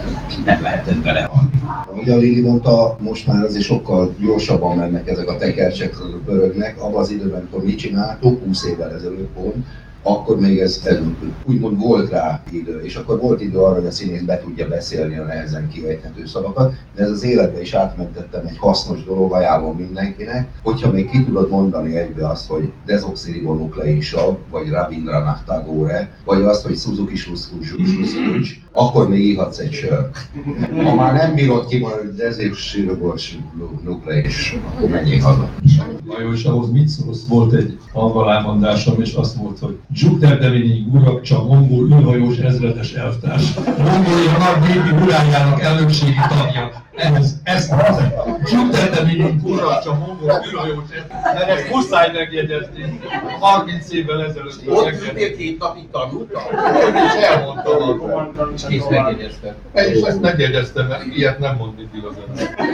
[0.45, 1.49] nem lehetett belehalni.
[1.87, 6.81] Ahogy a Lili mondta, most már azért sokkal gyorsabban mennek ezek a tekercsek, pörögnek.
[6.81, 9.65] Abban az időben, amikor mi csináltuk, 20 évvel ezelőtt pont,
[10.07, 10.97] akkor még ez, ez
[11.45, 15.17] úgymond volt rá idő, és akkor volt idő arra, hogy a színész be tudja beszélni
[15.17, 20.47] a nehezen kivejthető szavakat, de ez az életbe is átmentettem egy hasznos dolog, ajánlom mindenkinek,
[20.63, 26.65] hogyha még ki tudod mondani egybe azt, hogy dezoxiribonuklein sav, vagy Rabindranath Tagore, vagy azt,
[26.65, 27.83] hogy Suzuki Suzuki
[28.71, 30.17] akkor még ihatsz egy sört.
[30.83, 34.25] Ha már nem bírod kimondani, hogy dezoxiribonuklein
[34.75, 35.49] akkor menjél haza.
[36.33, 37.27] És ahhoz mit szólsz?
[37.27, 44.37] Volt egy hangalámondásom, és azt volt, hogy Jupiter Deményi Urakcsa, mongol űrhajós ezredes elvtárs, Mongólia
[44.37, 46.71] nagy népi urányának elnökségi tagja.
[46.95, 48.41] Ez, ezt mondom.
[48.51, 52.99] Jupiter Deményi Urakcsa, mongol űrhajós ezredes, ezt muszáj megjegyezni.
[53.39, 54.61] 30 évvel ezelőtt.
[54.67, 56.41] Ott ültél két napig tanultam?
[57.07, 58.53] És elmondtam.
[58.55, 59.53] És kész megjegyeztem.
[59.73, 62.67] És ezt megjegyeztem, mert ilyet nem mond mindig az ember.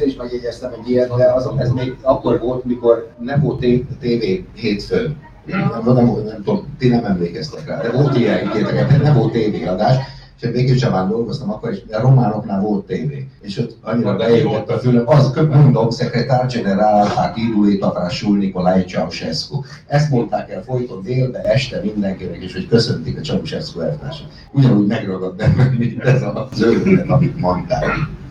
[0.00, 3.86] Én is megjegyeztem egy ilyet, de az, ez még akkor volt, mikor nem volt té-
[4.00, 5.26] tévé hétfőn.
[5.48, 9.32] Nem, nem, nem, nem tudom, ti nem emlékeztek rá, de volt ilyen, kétek, nem volt
[9.32, 9.96] tévéadás,
[10.40, 13.28] és a Békés Csabán dolgoztam akkor, és a románoknál volt tévé.
[13.40, 14.82] És ott annyira beégett a az?
[14.82, 19.60] fülem, az mondom, szekretár generál, hát írulé Tatásul Nikolaj Ceausescu.
[19.86, 24.28] Ezt mondták el folyton délbe, este mindenkinek, és hogy köszöntik a Ceausescu elvtársat.
[24.52, 27.84] Ugyanúgy megragad bennem, mint ez az őrület, amit mondták.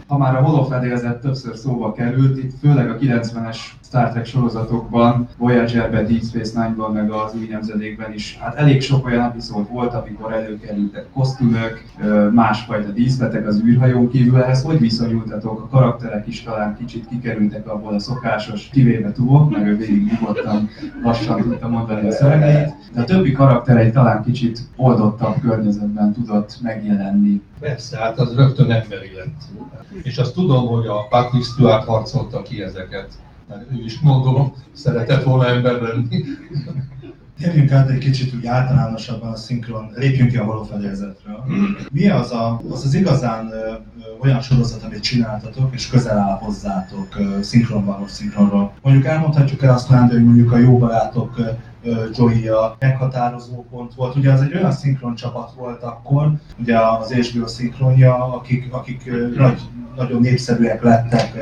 [0.08, 6.06] Ha már a holofedélzet többször szóba került, itt főleg a 90-es Star Trek sorozatokban, Voyager-ben,
[6.06, 10.34] Deep Space Nine-ban, meg az új nemzedékben is, hát elég sok olyan epizód volt, amikor
[10.34, 11.84] előkerültek kosztümök,
[12.32, 15.62] másfajta díszletek az űrhajón kívül, ehhez hogy viszonyultatok?
[15.62, 20.69] A karakterek is talán kicsit kikerültek abból a szokásos, kivéve túl, mert ő végig nyugodtan
[21.04, 26.58] lassan tudta mondani a szövegeit, de a többi karakter egy talán kicsit oldottabb környezetben tudott
[26.62, 27.41] megjelenni.
[27.60, 29.41] Persze, hát az rögtön emberi lett.
[30.04, 33.08] És azt tudom, hogy a Patrick Stewart harcolta ki ezeket.
[33.48, 36.24] Mert ő is gondolom, szeretett volna ember lenni.
[37.40, 41.44] Térjünk át egy kicsit úgy általánosabban a szinkron, lépjünk ki a holofedélzetről.
[41.92, 43.74] Mi az a, az, az igazán ö,
[44.22, 48.74] olyan sorozat, amit csináltatok, és közel áll hozzátok ö, szinkronban, szinkronról?
[48.82, 51.40] Mondjuk elmondhatjuk el azt hogy mondjuk a jó barátok
[52.15, 54.15] Joey a meghatározó pont volt.
[54.15, 59.62] Ugye az egy olyan szinkron csapat volt akkor, ugye az HBO szinkronja, akik, akik nagy,
[59.95, 61.34] nagyon népszerűek lettek,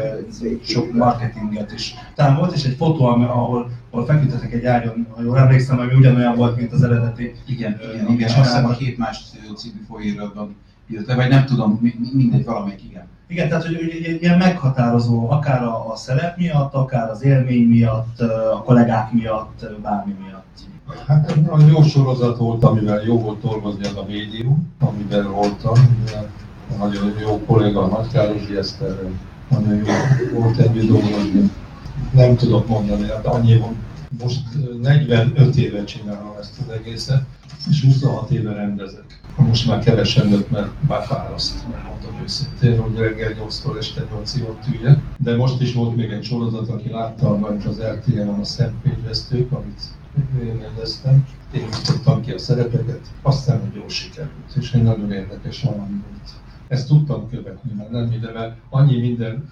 [0.64, 1.94] sok marketinget is.
[2.16, 6.36] Talán volt is egy fotó, ahol, ahol feküdtetek egy ágyon, ha jól emlékszem, ami ugyanolyan
[6.36, 7.36] volt, mint az eredeti.
[7.48, 8.28] Igen, ö, igen, igen.
[8.28, 9.24] Azt hiszem a két más
[9.56, 10.56] című folyóiratban
[10.88, 13.08] írt le, vagy nem tudom, mi- mi- mindegy, valamelyik, igen.
[13.28, 18.22] Igen, tehát hogy, hogy ilyen meghatározó, akár a, a szerep miatt, akár az élmény miatt,
[18.22, 20.46] a kollégák miatt, bármi miatt.
[21.08, 25.74] Hát egy nagyon jó sorozat volt, amivel jó volt dolgozni az a médium, amiben voltam.
[26.78, 29.12] Nagyon jó kolléga a Nagy Károsi Eszterrel,
[29.50, 31.52] nagyon jó volt együtt dolgozni.
[32.12, 33.62] Nem tudok mondani, hát annyi.
[34.22, 37.22] Most ö, 45 éve csinálom ezt az egészet,
[37.70, 39.22] és 26 éve rendezek.
[39.36, 41.66] Most már kevesebbet, mert már fáraszt,
[42.26, 45.00] őszintén, hogy reggel 8-tól este 8-ig ott üljek.
[45.18, 49.82] De most is volt még egy sorozat, aki látta majd az RTL-en a Szentpégyvesztők, amit
[50.44, 51.28] én rendeztem.
[51.54, 56.30] Én nyitottam ki a szerepeket, aztán jól sikerült, és egy nagyon érdekes valami volt.
[56.68, 59.52] Ezt tudtam követni, mert nem minden, mert annyi minden,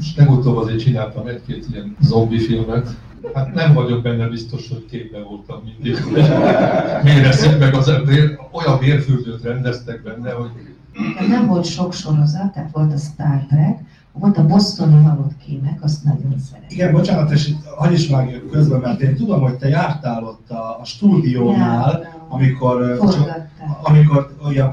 [0.00, 2.96] és legutóbb azért csináltam egy-két ilyen zombi filmet,
[3.34, 6.04] Hát nem vagyok benne biztos, hogy képben voltam mindig.
[7.02, 8.38] Miért eszik meg az ember?
[8.50, 10.50] Olyan vérfürdőt rendeztek benne, hogy
[11.14, 13.78] Tehát nem volt sok sorozat, tehát volt a Star Trek,
[14.12, 16.68] volt a Bostoni halott kémek, azt nagyon szeretem.
[16.68, 20.50] Igen, bocsánat, és itt hagyj is vágjak közben, mert én tudom, hogy te jártál ott
[20.50, 23.48] a, a stúdiónál, amikor, ö, Forgatták.
[23.82, 24.70] amikor olyan,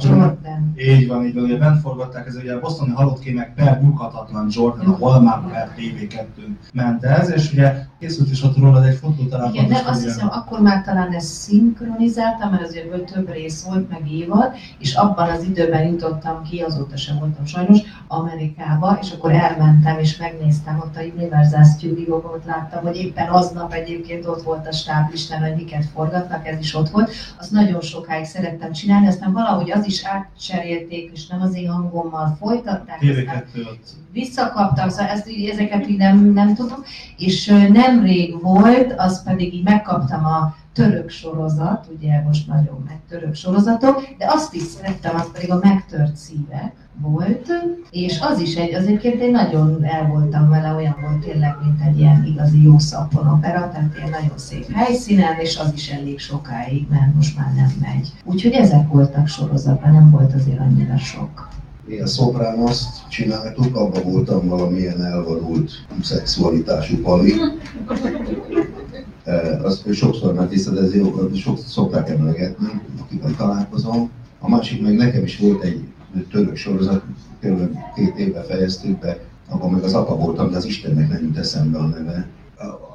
[0.75, 0.95] Jordan.
[0.95, 4.47] így van, így van, ugye bent forgatták, ez ugye a Bostoni halott kémek per nyughatatlan
[4.49, 6.25] Jordan, a Hallmark per TV2
[6.73, 9.53] ment ez, és ugye készült is ott rólad egy fotó talán.
[9.53, 13.63] Igen, de azt ilyen- hiszem, akkor már talán ezt szinkronizáltam, mert azért volt több rész
[13.63, 19.11] volt, meg évad, és abban az időben jutottam ki, azóta sem voltam sajnos, Amerikába, és
[19.11, 24.41] akkor elmentem és megnéztem ott a Universal Studio-ban, ott láttam, hogy éppen aznap egyébként ott
[24.41, 27.11] volt a stáblistán, hogy miket forgatnak, ez is ott volt.
[27.39, 30.03] Azt nagyon sokáig szerettem csinálni, aztán valahogy az is
[30.51, 33.01] átcserélték, és nem az én hangommal folytatták.
[33.01, 33.89] aztán TV2 ott.
[34.11, 36.83] visszakaptam, szóval ezt, ezeket így nem, nem tudom,
[37.17, 43.35] és nemrég volt, az pedig így megkaptam a török sorozat, ugye most nagyon meg török
[43.35, 47.47] sorozatok, de azt is szerettem, az pedig a megtört szívek volt,
[47.89, 51.81] és az is egy, az egyébként én nagyon el voltam vele, olyan volt tényleg, mint
[51.81, 56.87] egy ilyen igazi jó szappanopera, tehát ilyen nagyon szép helyszínen, és az is elég sokáig,
[56.89, 58.13] mert most már nem megy.
[58.23, 61.49] Úgyhogy ezek voltak sorozatban, nem volt azért annyira sok.
[61.85, 67.33] Mi a Sopranos csináltuk, abban voltam valamilyen elvadult szexualitású pali.
[69.23, 74.09] Eh, Azt sokszor megtisztelt, ez jó, sok szokták emlegetni, akivel találkozom.
[74.39, 75.83] A másik meg nekem is volt egy
[76.31, 77.03] török sorozat,
[77.41, 77.77] kb.
[77.95, 79.17] két évbe fejeztük be,
[79.49, 82.27] abban meg az apa voltam, de az Istennek nem jut eszembe a neve.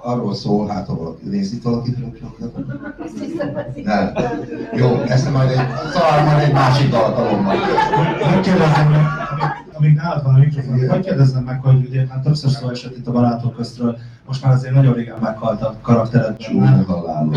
[0.02, 2.18] Arról szól, hát ha valaki, néz itt valaki török?
[3.84, 4.12] Nem.
[4.76, 5.56] Jó, ezt majd egy,
[5.92, 7.54] szóval majd egy másik alkalommal.
[8.30, 8.94] Megkérdezem,
[9.72, 13.06] amíg nálad van a mikrofon, hogy kérdezzem meg, hogy ugye hát többször szó esett itt
[13.06, 16.36] a barátok köztről, most már azért nagyon régen meghalt a karaktered.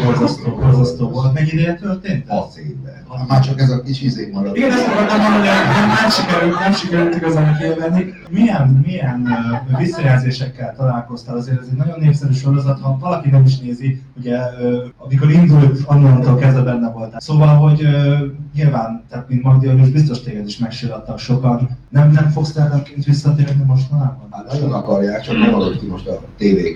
[0.06, 1.34] Borzasztó, borzasztó volt.
[1.34, 2.28] Mennyi ideje történt?
[2.28, 2.94] 6 évben.
[3.28, 4.58] Már csak ez a kis izé maradt.
[4.58, 8.14] Igen, ezt akartam mondani, hogy nem sikerült, nem sikerült igazán kiélvenni.
[8.30, 9.28] Milyen, milyen
[9.72, 11.36] uh, visszajelzésekkel találkoztál?
[11.36, 15.80] Azért ez egy nagyon népszerű sorozat, ha valaki nem is nézi, ugye uh, amikor indult,
[15.86, 17.20] annól kezdve benne voltál.
[17.20, 18.20] Szóval, hogy uh,
[18.56, 21.78] nyilván, tehát mint Magdi, most biztos téged is megsirattak sokan.
[21.90, 24.28] Nem, nem fogsz terlemként visszatérni mostanában?
[24.32, 26.22] Hát nagyon akarják, csak nem adott ki most a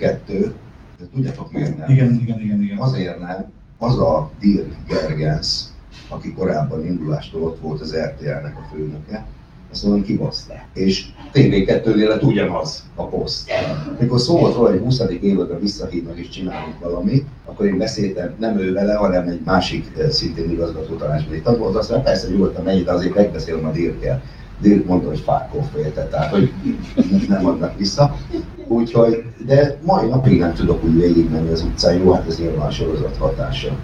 [0.03, 0.51] TV2,
[0.99, 1.89] de tudjátok miért nem?
[1.89, 2.77] Igen, igen, igen, igen.
[2.77, 3.51] Azért nem.
[3.77, 5.63] Az a Dirk Gergens,
[6.09, 9.25] aki korábban indulástól ott volt az RTL-nek a főnöke,
[9.73, 10.65] azt mondom, kibaszták.
[10.73, 13.51] És TV2-nél lett ugyanaz a poszt.
[13.99, 15.01] Mikor szó volt róla, hogy 20.
[15.21, 20.09] évadra visszahívnak és csinálunk valamit, akkor én beszéltem nem ő vele, hanem egy másik eh,
[20.09, 24.21] szintén igazgató tanácsbeli tag volt, azt mondta, persze nyugodtan menj, de azért megbeszélem a Dirkkel.
[24.59, 26.51] Dirk mondta, hogy fákon féltett, tehát hogy
[27.27, 28.15] nem adnak vissza.
[28.68, 32.72] Úgyhogy, de mai napig nem tudok úgy végigmenni az utcán, jó, hát ez nyilván a
[32.72, 33.78] sorozat hatása.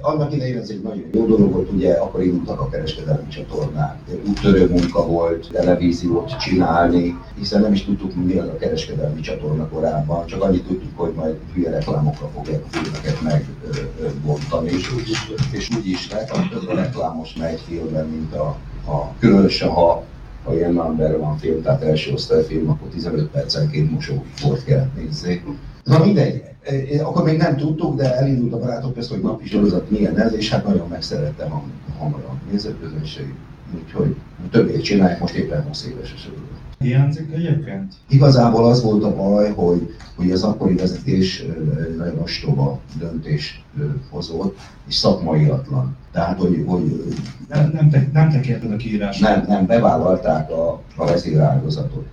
[0.00, 3.98] Annak idején ez egy nagyon jó dolog volt, ugye akkor indultak a kereskedelmi csatornák.
[4.28, 10.26] Úttörő munka volt, televíziót csinálni, hiszen nem is tudtuk, mi az a kereskedelmi csatorna korábban,
[10.26, 15.10] csak annyit tudtuk, hogy majd hülye reklámokra fogják a filmeket megbontani, és úgy,
[15.52, 18.56] és úgy is lett, a reklámos megy filmben, mint a,
[18.90, 20.04] a különösen ha
[20.48, 25.44] ha ilyen number van film, tehát első osztályfilm, akkor 15 percenként mosóport kell nézni.
[25.84, 29.90] Na mindegy, Eh, akkor még nem tudtuk, de elindult a barátok közt, hogy napi sorozat
[29.90, 31.62] milyen ez, és hát nagyon megszerettem a
[31.98, 33.34] hamarabb nézőközönség.
[33.82, 34.16] Úgyhogy
[34.50, 36.57] többé csinálják, most éppen 20 éves a sorozat.
[36.78, 37.92] Hiányzik egyébként?
[38.08, 41.44] Igazából az volt a baj, hogy, hogy az akkori vezetés
[41.96, 43.64] nagyon ostoba döntés
[44.10, 44.58] hozott,
[44.88, 45.96] és szakmaiatlan.
[46.12, 46.64] Tehát, hogy...
[46.66, 47.14] hogy
[47.48, 49.36] nem, nem, te, nem tekérted a kiírását?
[49.36, 52.06] Nem, nem, bevállalták a, a vezérágazatot.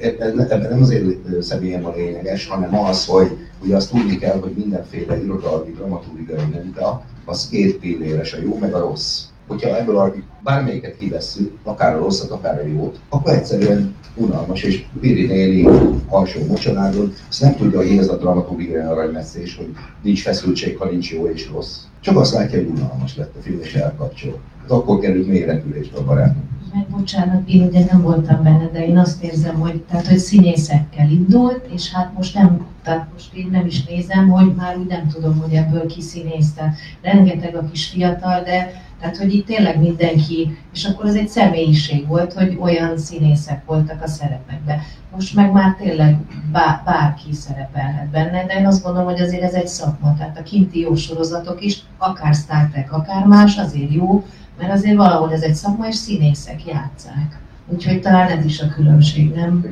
[0.00, 5.22] Ebben nem azért személyem a lényeges, hanem az, hogy ugye azt tudni kell, hogy mindenféle
[5.22, 9.25] irodalmi, dramaturgiai munka, az két pilléres, a jó meg a rossz.
[9.46, 14.84] Hogyha ebből a bármelyiket kivesszük, akár a rosszat, akár a jót, akkor egyszerűen unalmas, és
[15.00, 15.68] Piri néni
[16.08, 19.68] alsó mocsonádon, azt nem tudja, hogy ez a dramaturgiai aranymesszés, hogy
[20.02, 21.76] nincs feszültség, ha nincs jó és rossz.
[22.00, 24.40] Csak azt látja, hogy unalmas lett a film, és elkapcsol.
[24.60, 26.44] Hát akkor került mély repülésbe a barátunk
[26.76, 31.10] meg bocsánat, én ugye nem voltam benne, de én azt érzem, hogy, tehát, hogy színészekkel
[31.10, 35.08] indult, és hát most nem, tehát most én nem is nézem, hogy már úgy nem
[35.08, 36.74] tudom, hogy ebből ki színészte.
[37.02, 42.06] Rengeteg a kis fiatal, de tehát, hogy itt tényleg mindenki, és akkor az egy személyiség
[42.06, 44.78] volt, hogy olyan színészek voltak a szerepekben.
[45.14, 46.16] Most meg már tényleg
[46.52, 50.14] bár, bárki szerepelhet benne, de én azt gondolom, hogy azért ez egy szakma.
[50.18, 54.24] Tehát a kinti jó sorozatok is, akár Star Trek, akár más, azért jó,
[54.58, 57.40] mert azért valahol ez egy szakma, és színészek játszák.
[57.66, 59.64] Úgyhogy talán ez is a különbség, nem?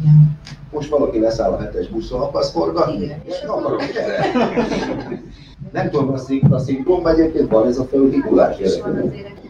[0.00, 0.38] Igen.
[0.72, 3.02] Most valaki leszáll a hetes buszon, akarsz forgatni?
[3.02, 3.22] Igen.
[3.24, 3.82] És akarok,
[5.72, 8.56] Nem tudom, a, szink, a szinkronban egyébként van ez a felhívulás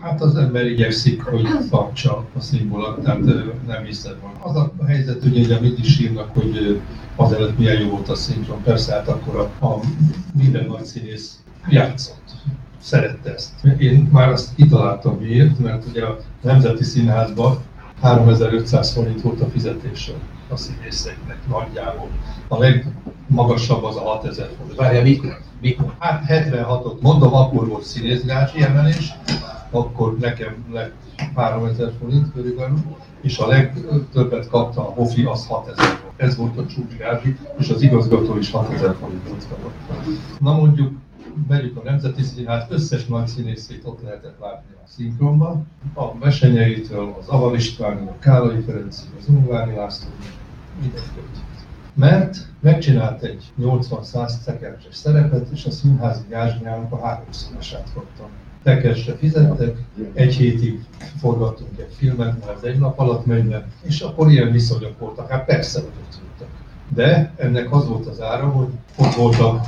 [0.01, 3.21] Hát az ember igyekszik, hogy tartsa a színvolat, tehát
[3.67, 4.51] nem hiszem van.
[4.51, 6.81] Az a helyzet, ugye, hogy amit is írnak, hogy
[7.17, 9.81] azelőtt milyen jó volt a szinkron, persze hát akkor a, a
[10.35, 11.39] minden nagy színész
[11.69, 12.23] játszott
[12.81, 13.53] szerette ezt.
[13.79, 17.59] Én már azt kitaláltam miért, mert ugye a Nemzeti Színházban
[18.01, 20.13] 3500 forint volt a fizetése
[20.53, 22.09] a színészeknek nagyjából.
[22.49, 24.77] A legmagasabb az a 6000 forint.
[24.77, 25.39] Várja, mikor?
[25.61, 25.95] mikor?
[25.99, 29.15] Hát 76-ot mondom, akkor volt színészgácsi emelés,
[29.71, 30.95] akkor nekem lett
[31.35, 32.79] 3000 forint körülbelül,
[33.21, 36.01] és a legtöbbet kapta a Hofi, az 6000 forint.
[36.17, 39.75] Ez volt a csúcsgázi, és az igazgató is 6000 forintot kapott.
[40.41, 40.93] Na mondjuk
[41.49, 45.67] vegyük a Nemzeti Színház összes nagy színészét ott lehetett látni a szinkronban.
[45.95, 50.09] A Mesenyeitől, az Aval István, a Kálai Ferenc, az Ungvári László,
[50.83, 51.39] mindenkit.
[51.95, 58.27] Mert megcsinált egy 80-100 tekercses szerepet, és a színházi gázsnyának a háromszorosát kaptam.
[58.63, 59.77] Tekercsre fizettek,
[60.15, 60.85] egy hétig
[61.19, 65.31] forgattunk egy filmet, mert ez egy nap alatt megy és akkor ilyen viszonyok voltak.
[65.31, 66.49] Hát persze, hogy ott voltak
[66.95, 69.67] de ennek az volt az ára, hogy ott voltak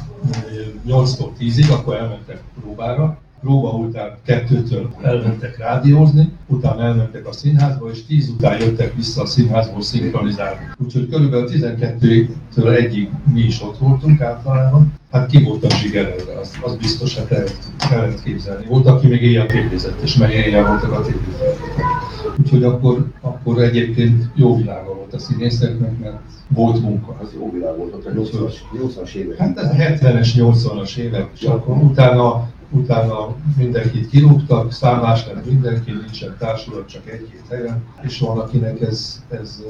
[0.86, 8.06] 8-tól 10-ig, akkor elmentek próbára, próba után kettőtől elmentek rádiózni, utána elmentek a színházba, és
[8.06, 10.64] 10 után jöttek vissza a színházból szinkronizálni.
[10.84, 14.92] Úgyhogy körülbelül 12-től egyig mi is ott voltunk általában.
[15.10, 17.44] Hát ki volt a zsigerelve, az, az biztos, hát el,
[17.90, 18.66] el lehet képzelni.
[18.66, 21.84] Volt, aki még éjjel tévézett, és meg éjjel voltak a tévéfelvételek.
[22.38, 27.16] Úgyhogy akkor, akkor egyébként jó világa volt a színészeknek, mert volt munka.
[27.22, 29.36] Az jó világ volt a 80-as, 80-as évek.
[29.36, 35.90] Hát ez a 70-es, 80-as évek, és akkor utána utána mindenkit kirúgtak, számlás lett mindenki,
[35.90, 39.62] nincsen társulat, csak egy-két helyen, és van, akinek ez, ez,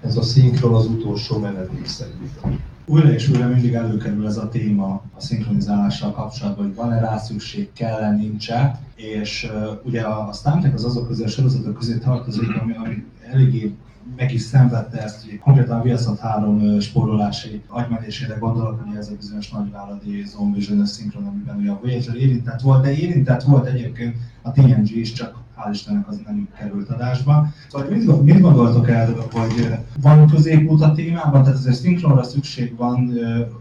[0.00, 2.60] ez a szinkron az utolsó menedék szerintem.
[2.86, 7.72] Újra és újra mindig előkerül ez a téma a szinkronizálással kapcsolatban, hogy van-e rá szükség,
[7.72, 11.98] kell-e, nincs-e, és uh, ugye a, a Star Trek az azok közé, a sorozatok közé
[11.98, 13.74] tartozik, ami, ami eléggé
[14.16, 19.50] meg is szenvedte ezt, hogy konkrétan Viaszat 3 spórolási agymenésére gondolok, hogy ez a bizonyos
[19.50, 24.52] nagyvállalati zombi zsönös szinkron, amiben ugye a Voyager érintett volt, de érintett volt egyébként a
[24.52, 27.46] TNG is, csak hál' Istennek az nem került adásba.
[27.68, 33.12] Szóval mit, mit gondoltok erről, hogy van középút a témában, tehát ezért szinkronra szükség van,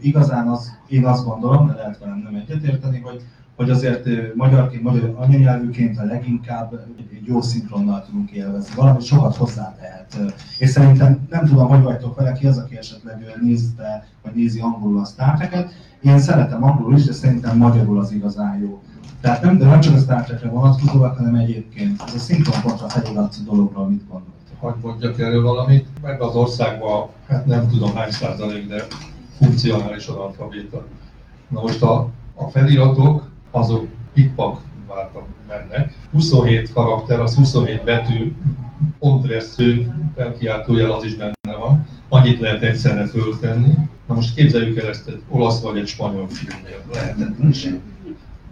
[0.02, 3.22] igazán az, én azt gondolom, de lehet velem nem egyetérteni, hogy
[3.56, 6.74] hogy azért magyarként, magyar anyanyelvűként a leginkább
[7.12, 8.76] egy jó szinkronnal tudunk élvezni.
[8.76, 10.18] Valamit sokat hozzátehet.
[10.58, 15.00] És szerintem nem tudom, hogy vagytok vele, ki az, aki esetleg nézte, vagy nézi angolul
[15.00, 15.74] a Star Trek-et.
[16.02, 18.82] Én szeretem angolul is, de szerintem magyarul az igazán jó.
[19.22, 22.90] Tehát nem, de nem csak a Star Trek-re vonatkozóak, hanem egyébként ez a szinkron kontra
[22.90, 24.34] felirat dologról mit gondoltok?
[24.60, 25.88] Hogy mondjak erről valamit?
[26.02, 28.84] Meg az országban, hát nem tudom hány százalék, de
[29.38, 30.86] funkcionális analfabéta.
[31.48, 35.94] Na most a, a feliratok, azok pikpak váltak mennek.
[36.12, 38.34] 27 karakter, az 27 betű,
[39.00, 41.88] pontresztő, felkiáltójel az is benne van.
[42.10, 43.74] Annyit lehet egyszerre föltenni.
[44.08, 46.82] Na most képzeljük el ezt egy olasz vagy egy spanyol filmnél.
[46.94, 47.82] Lehetetlen.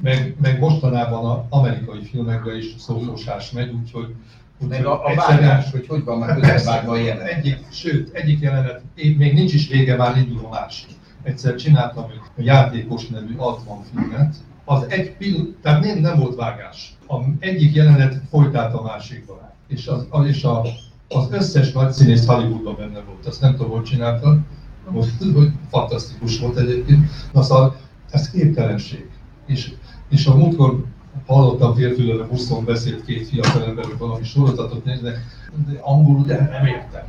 [0.02, 4.16] Meg, meg mostanában az amerikai filmekben is szófosás megy, úgyhogy
[4.60, 7.32] úgy, meg a, a vágás, hogy hogy van már közbevágva a jelenet.
[7.32, 10.90] Egyik, sőt, egyik jelenet, még nincs is vége, már indul a másik.
[11.24, 12.06] Egyszer csináltam
[12.38, 14.36] egy játékos nevű 60 filmet,
[14.72, 16.96] az egy pillanat, tehát nem, nem volt vágás.
[17.08, 19.52] A egyik jelenet folytát a másikba.
[19.68, 20.62] És, az, az, és a,
[21.08, 23.26] az összes nagy színész Hollywoodban benne volt.
[23.26, 24.46] Azt nem tudom, hogy csináltam.
[24.90, 27.10] Most, hogy fantasztikus volt egyébként.
[27.34, 27.76] Na szóval
[28.12, 29.10] ez képtelenség.
[29.48, 29.72] És,
[30.10, 30.84] és a múltkor
[31.26, 35.26] hallottam férfülön a buszon beszélt két fiatal ember, hogy valami sorozatot néznek,
[35.68, 37.04] de angolul, de nem értem.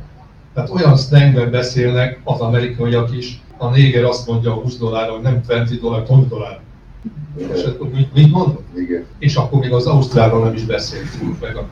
[0.53, 5.21] Tehát olyan slangben beszélnek az amerikaiak is, a néger azt mondja a 20 dollárra, hogy
[5.21, 6.62] nem 20 dollár, 20 dollár.
[7.37, 8.67] És akkor mit, mit mondott?
[8.75, 9.05] Igen.
[9.17, 11.67] És akkor még az Ausztrálról nem is beszéltünk, meg a,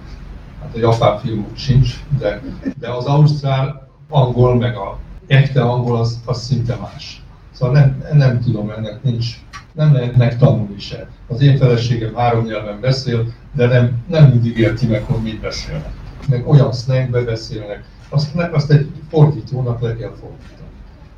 [0.62, 2.42] hát a japán fiú sincs, de,
[2.80, 7.24] de az ausztrál angol, meg a echte angol az, az szinte más.
[7.52, 9.40] Szóval nem, nem tudom, ennek nincs,
[9.74, 11.10] nem lehet megtanulni se.
[11.28, 15.92] Az én feleségem három nyelven beszél, de nem, nem mindig érti meg, hogy mit beszélnek.
[16.28, 20.70] Meg olyan slangbe beszélnek, azt, azt egy fordítónak le kell fordítani.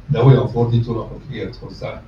[0.08, 2.02] De olyan fordítónak, aki ért hozzá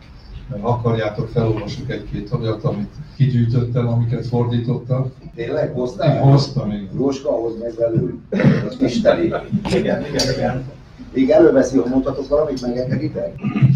[0.50, 5.12] mert akarjátok, felolvasok egy-két olyat, amit kigyűjtöttem, amiket fordítottak.
[5.36, 6.16] Tényleg hoztál?
[6.16, 6.89] Én hoztam, igen.
[6.98, 8.14] Jóska, hozd meg belőle.
[8.70, 9.34] Az Isteni.
[9.74, 10.64] Igen, igen, igen.
[11.14, 13.36] Még előveszi, hogy mondhatok valamit, megengeditek?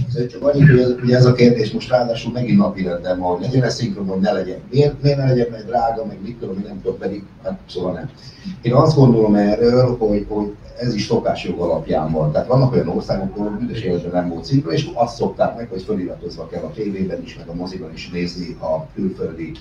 [0.09, 3.41] Szóval csak annyit, hogy ez, ez a kérdés most ráadásul megint napi rendben van, hogy
[3.41, 4.57] legyen ez szinkron, vagy ne legyen.
[4.71, 8.09] Miért, miért ne legyen, mert drága, meg mit tudom, nem tudom, pedig, hát szóval nem.
[8.61, 12.31] Én azt gondolom erről, hogy, hogy ez is szokásjog alapján van.
[12.31, 15.81] Tehát vannak olyan országok, ahol büdös életben nem volt szinkron, és azt szokták meg, hogy
[15.81, 19.51] feliratozva kell a tévében is, meg a moziban is nézni a külföldi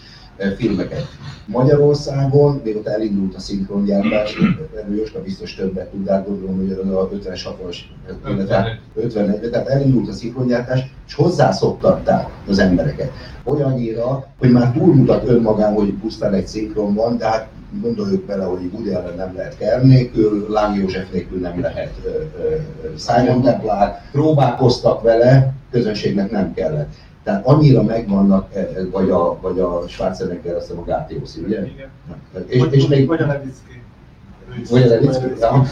[0.57, 1.07] filmeket.
[1.47, 4.37] Magyarországon, mióta elindult a szinkrongyártás,
[4.97, 7.77] Jóska biztos többet tud, de gondolom, hogy az a 50-es, 60-as,
[8.95, 13.11] 51 tehát elindult a szinkrongyártás, és hozzászoktatták az embereket.
[13.45, 18.71] Olyannyira, hogy már túlmutat önmagán, hogy pusztán egy szinkron van, de hát gondoljuk bele, hogy
[18.73, 21.95] Woody Allen nem lehet Kerr nélkül, Láng József nélkül nem lehet
[22.97, 26.95] Simon Templar, próbálkoztak vele, közönségnek nem kellett.
[27.23, 31.67] Tehát annyira megvannak, e, vagy a, vagy a Schwarzenegger, azt hiszem a Gátiószi, ugye?
[31.67, 31.89] Igen.
[32.47, 33.78] És, és még, vagy a Levicki.
[34.71, 35.25] Vagy a Levicki.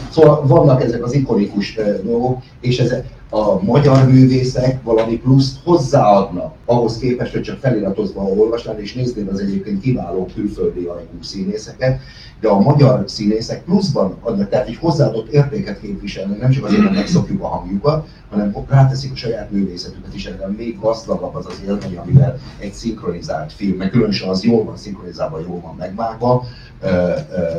[0.09, 6.97] Szóval vannak ezek az ikonikus dolgok, és ezek, a magyar művészek valami pluszt hozzáadnak ahhoz
[6.97, 11.99] képest, hogy csak feliratozva olvasnál és néznél az egyébként kiváló külföldi ajkú színészeket,
[12.39, 16.95] de a magyar színészek pluszban adnak, tehát egy hozzáadott értéket képviselnek, nem csak azért, hogy
[16.95, 21.97] megszokjuk a hangjukat, hanem ráteszik a saját művészetüket is, erre még gazdagabb az az élmény,
[21.97, 26.43] amivel egy szinkronizált film, meg különösen az jól van szinkronizálva, jól van megvágva,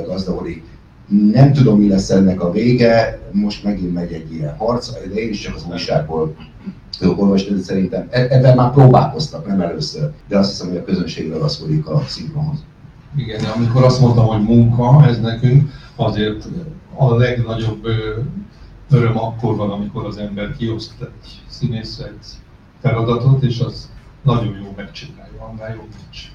[0.06, 0.64] gazdagodik
[1.08, 5.28] nem tudom, mi lesz ennek a vége, most megint megy egy ilyen harc, de én
[5.28, 6.36] is csak az újságból
[6.98, 10.84] tudok olvasni, de szerintem e- ebben már próbálkoztak, nem először, de azt hiszem, hogy a
[10.84, 12.64] közönség ragaszkodik a szinkronhoz.
[13.16, 16.48] Igen, de amikor azt mondtam, hogy munka, ez nekünk azért
[16.96, 17.86] a legnagyobb
[18.90, 22.26] öröm akkor van, amikor az ember kioszt egy színész egy
[22.80, 23.90] feladatot, és az
[24.22, 26.32] nagyon jó megcsinálja, annál jobb nincs.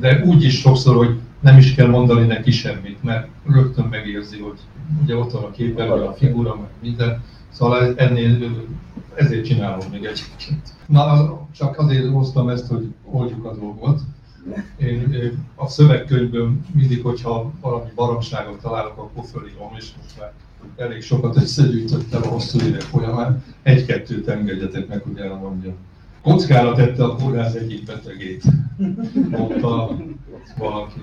[0.00, 4.58] De úgy is sokszor, hogy nem is kell mondani neki semmit, mert rögtön megérzi, hogy
[5.02, 7.22] ugye ott van a képernyő, a figura, meg minden.
[7.52, 8.66] Szóval ennél,
[9.14, 10.74] ezért csinálom még egyébként.
[10.86, 14.00] Na, csak azért hoztam ezt, hogy oldjuk a dolgot.
[14.76, 20.32] Én, én a szövegkönyvből mindig, hogyha valami baromságot találok, akkor fölírom, és most már
[20.76, 23.44] elég sokat összegyűjtöttem a hosszú évek folyamán.
[23.62, 25.74] Egy-kettőt engedjetek meg, hogy elmondjam.
[26.22, 28.42] Kockára tette a kórház egyik betegét,
[29.30, 29.96] mondta
[30.58, 31.00] valaki.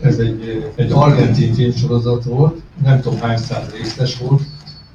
[0.00, 4.42] Ez egy, egy argentin filmsorozat volt, nem tudom hány száz részes volt,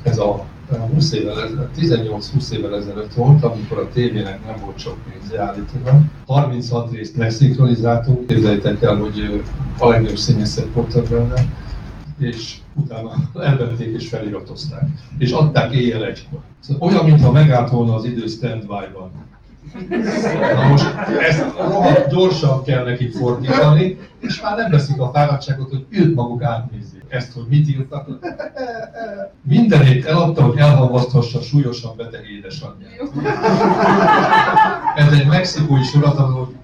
[0.04, 0.46] ez a
[0.94, 6.02] 20 évvel, 18-20 évvel ezelőtt volt, amikor a tévének nem volt sok pénze állítólag.
[6.26, 9.44] 36 részt leszinkronizáltunk, képzeljétek el, hogy
[9.78, 11.46] a legjobb színészek voltak benne,
[12.20, 14.90] és utána elvették és feliratozták.
[15.18, 16.40] És adták éjjel egykor.
[16.60, 19.12] Szóval olyan, mintha megállt volna az idő stand-by-ban.
[20.54, 25.86] Na most ezt rohadt gyorsan kell neki fordítani, és már nem veszik a fáradtságot, hogy
[25.90, 27.04] őt maguk átnézzék.
[27.08, 28.08] Ezt, hogy mit írtak.
[29.42, 33.12] Mindenét eladta, hogy elhalvaszthassa súlyosan beteg édesanyját.
[34.96, 36.56] Ez egy mexikói sorozat, hogy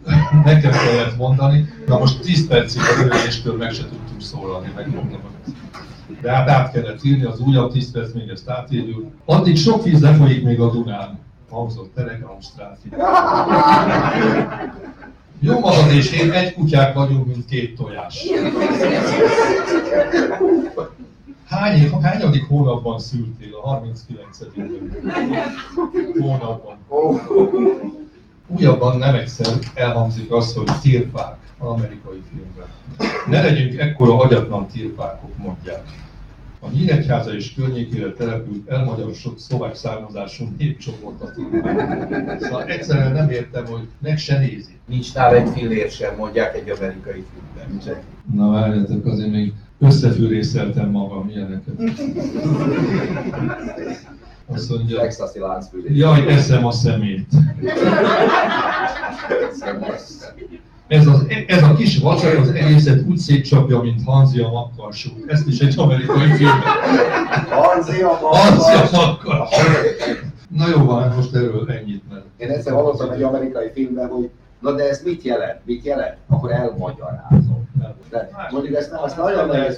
[0.44, 1.74] nekem kellett mondani.
[1.88, 5.22] Na most 10 percig az öléstől meg se tudtunk szólalni, megmondom
[6.22, 9.12] de hát át kellett írni, az újabb 10 perc még ezt átírjuk.
[9.26, 12.90] Addig sok víz lefolyik még a Dunán hangzott Telegram stráfi.
[15.40, 18.26] Jó magad és én egy kutyák vagyunk, mint két tojás.
[21.46, 23.56] Hány, hányadik hónapban szültél?
[23.64, 24.38] A 39.
[26.20, 26.78] hónapban.
[28.48, 32.68] Újabban nem egyszer elhangzik az, hogy tirpák amerikai filmben.
[33.28, 35.84] Ne legyünk ekkora agyatlan tirpákok, mondják
[36.66, 41.34] a Nyíregyháza és környékére települt elmagyarosott szlovák származású népcsoportot.
[42.40, 44.80] Szóval egyszerűen nem értem, hogy meg se nézi.
[44.86, 47.82] Nincs nála egy fillér sem, mondják egy amerikai filmben.
[48.34, 51.74] Na várjátok, azért még összefűrészeltem magam ilyeneket.
[54.48, 55.98] Azt mondja, Texasi láncfűrés.
[55.98, 57.28] jaj, eszem a szemét.
[60.88, 65.10] Ez, az, ez a kis vacsaj az egészet úgy szétcsapja, mint Hanzi a makkarsú.
[65.28, 66.62] Ezt is egy amerikai filmben.
[67.50, 68.20] Hanzi a
[68.92, 69.68] makkarsú.
[70.48, 72.26] Na jó van, most erről ennyit, mert...
[72.38, 74.30] Én egyszer hallottam egy amerikai filmben, hogy
[74.66, 75.60] na de ez mit jelent?
[75.66, 76.18] Mit jelent?
[76.28, 77.68] Akkor elmagyarázom.
[78.10, 79.78] De mondjuk ezt, azt nagyon nehéz,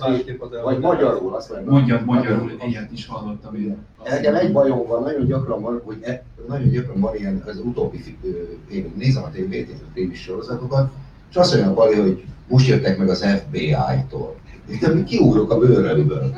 [0.64, 1.74] vagy magyarul azt mondom.
[1.74, 3.78] Mondjad magyarul, ilyet is hallottam én.
[4.04, 8.18] Nekem egy bajom van, nagyon gyakran van, hogy e, nagyon gyakran van ilyen, az utóbbi,
[8.72, 10.92] én nézem a tévét, a tévés sorozatokat,
[11.30, 14.36] és azt mondja a Pali, hogy most jöttek meg az FBI-tól.
[14.82, 16.34] De kiugrok a bőrömből.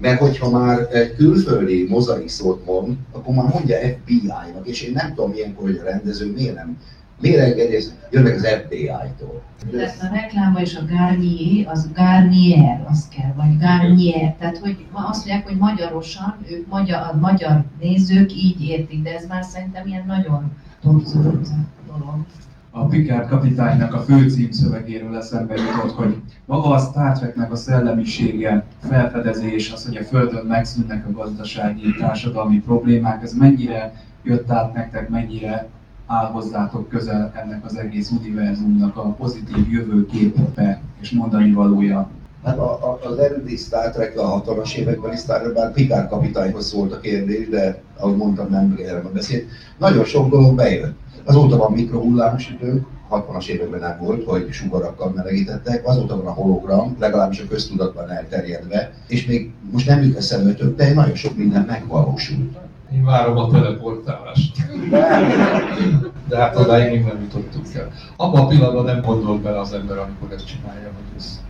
[0.00, 5.14] Mert hogyha már egy külföldi mozaik szót mond, akkor már mondja FBI-nak, és én nem
[5.14, 6.78] tudom ilyenkor, hogy a rendező miért nem,
[7.22, 9.42] ezt, jönnek az FBI-tól.
[9.70, 14.34] Tehát a rekláma és a Garnier, az Garnier, az kell, vagy Garnier.
[14.38, 19.14] Tehát, hogy ma azt mondják, hogy magyarosan, ők magyar, a magyar nézők így értik, de
[19.14, 20.52] ez már szerintem ilyen nagyon
[20.82, 21.48] torzult
[21.86, 22.24] dolog.
[22.70, 28.64] a Picard kapitánynak a fő címszövegéről eszembe jutott, hogy maga a Star Treknek a szellemisége,
[28.80, 33.92] felfedezés, az, hogy a Földön megszűnnek a gazdasági, társadalmi problémák, ez mennyire
[34.22, 35.68] jött át nektek, mennyire
[36.12, 42.10] áll hozzátok közel ennek az egész univerzumnak a pozitív jövőképe és mondani valója.
[42.44, 46.92] Hát a, a, az eredeti Star Trek a 60-as években Trek, bár Picard kapitányhoz szólt
[46.92, 49.48] a kérdés, de ahogy mondtam, nem erre beszélt.
[49.78, 50.96] Nagyon sok dolog bejött.
[51.24, 56.96] Azóta van mikrohullámos idő, 60-as években nem volt, hogy sugarakkal melegítettek, azóta van a hologram,
[56.98, 61.64] legalábbis a köztudatban elterjedve, és még most nem jut eszembe több, de nagyon sok minden
[61.64, 62.56] megvalósult.
[62.94, 64.66] Én várom a teleportálást.
[66.28, 67.92] De hát odáig még nem jutottunk el.
[68.16, 71.42] Abban a pillanatban nem gondol bele az ember, amikor ezt csinálja, hogy ez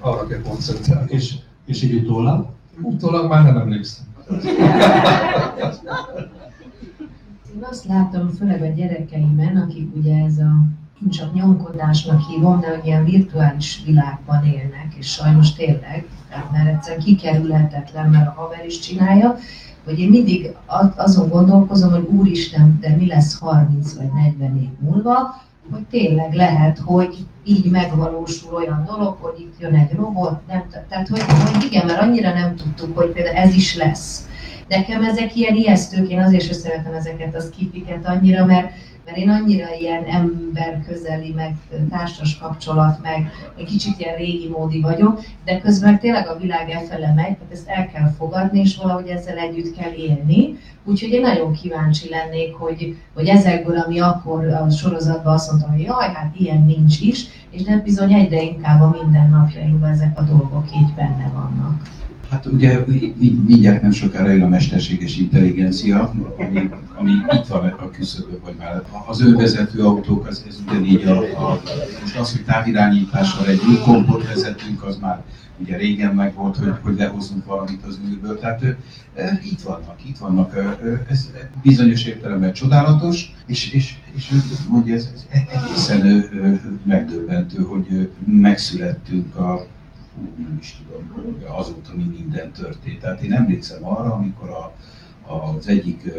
[0.00, 1.10] arra kell koncentrálni.
[1.10, 1.34] És,
[1.66, 2.46] és így utólag?
[2.82, 4.04] Utólag már nem emlékszem.
[7.54, 10.64] Én azt látom, főleg a gyerekeimen, akik ugye ez a
[11.10, 17.04] csak nyomkodásnak hívom, de hogy ilyen virtuális világban élnek, és sajnos tényleg, tehát mert egyszerűen
[17.04, 19.36] kikerülhetetlen, mert a haver is csinálja,
[19.84, 20.54] hogy én mindig
[20.96, 26.78] azon gondolkozom, hogy úristen, de mi lesz 30 vagy 40 év múlva, hogy tényleg lehet,
[26.78, 31.86] hogy így megvalósul olyan dolog, hogy itt jön egy robot, nem, tehát hogy, hogy igen,
[31.86, 34.28] mert annyira nem tudtuk, hogy például ez is lesz.
[34.68, 38.72] Nekem ezek ilyen ijesztők, én azért sem szeretem ezeket a skipiket annyira, mert,
[39.10, 41.56] mert én annyira ilyen ember közeli, meg
[41.90, 47.12] társas kapcsolat, meg egy kicsit ilyen régi módi vagyok, de közben tényleg a világ elfele
[47.14, 50.58] megy, tehát ezt el kell fogadni, és valahogy ezzel együtt kell élni.
[50.84, 55.80] Úgyhogy én nagyon kíváncsi lennék, hogy, hogy ezekből, ami akkor a sorozatban azt mondtam, hogy
[55.80, 60.64] jaj, hát ilyen nincs is, és nem bizony egyre inkább a mindennapjainkban ezek a dolgok
[60.74, 61.19] így benne
[62.30, 62.84] Hát ugye
[63.46, 68.82] mindjárt nem sokára jön a mesterséges intelligencia, ami, ami itt van a küszöbön, vagy már
[69.06, 71.60] az önvezető autók, az, ez ugyanígy a, a,
[72.00, 74.04] most az, hogy távirányítással egy új
[74.34, 75.22] vezetünk, az már
[75.60, 78.38] ugye régen meg volt, hogy, hogy lehozunk valamit az űrből.
[78.38, 78.62] Tehát
[79.14, 80.54] e, itt vannak, itt vannak,
[81.08, 81.30] ez
[81.62, 84.32] bizonyos értelemben csodálatos, és, és, és
[84.68, 86.28] mondja, ez, ez egészen
[86.84, 89.66] megdöbbentő, hogy megszülettünk a
[90.36, 93.00] nem is tudom, azóta mi minden történt.
[93.00, 94.72] Tehát én emlékszem arra, amikor a,
[95.32, 96.12] az egyik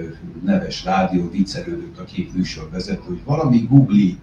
[0.43, 4.19] neves rádió viccelődött a két műsorvezető, hogy valami googli,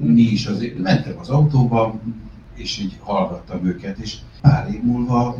[0.00, 2.00] mi is azért, mentem az autóba,
[2.54, 5.36] és így hallgattam őket, és pár év múlva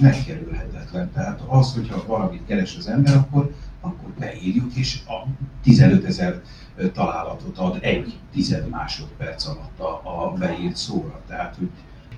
[0.00, 1.10] megkerülhetetlen.
[1.12, 5.26] Tehát az, hogyha valamit keres az ember, akkor, akkor beírjuk, és a
[5.62, 6.42] 15 ezer
[6.92, 11.20] találatot ad egy tized másodperc alatt a, a beírt szóra.
[11.26, 11.70] Tehát, hogy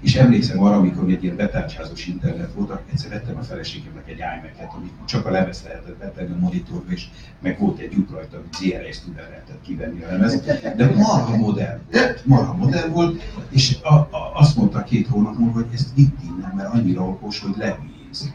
[0.04, 4.72] és emlékszem arra, amikor egy ilyen betárcsázós internet volt, egyszer vettem a feleségemnek egy iMac-et,
[4.76, 7.04] amit csak a lemez lehetett betenni a monitorba, és
[7.40, 10.40] meg volt egy lyuk rajta, amit ZRS tudán lehetett kivenni a lemez.
[10.76, 15.54] De marha modern volt, marha modern volt, és a, a, azt mondta két hónap múlva,
[15.54, 18.34] hogy ezt itt innen, mert annyira okos, hogy levíz.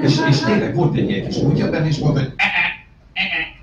[0.00, 2.32] És, és tényleg volt egy ilyen kis kutya benne, és mondta, hogy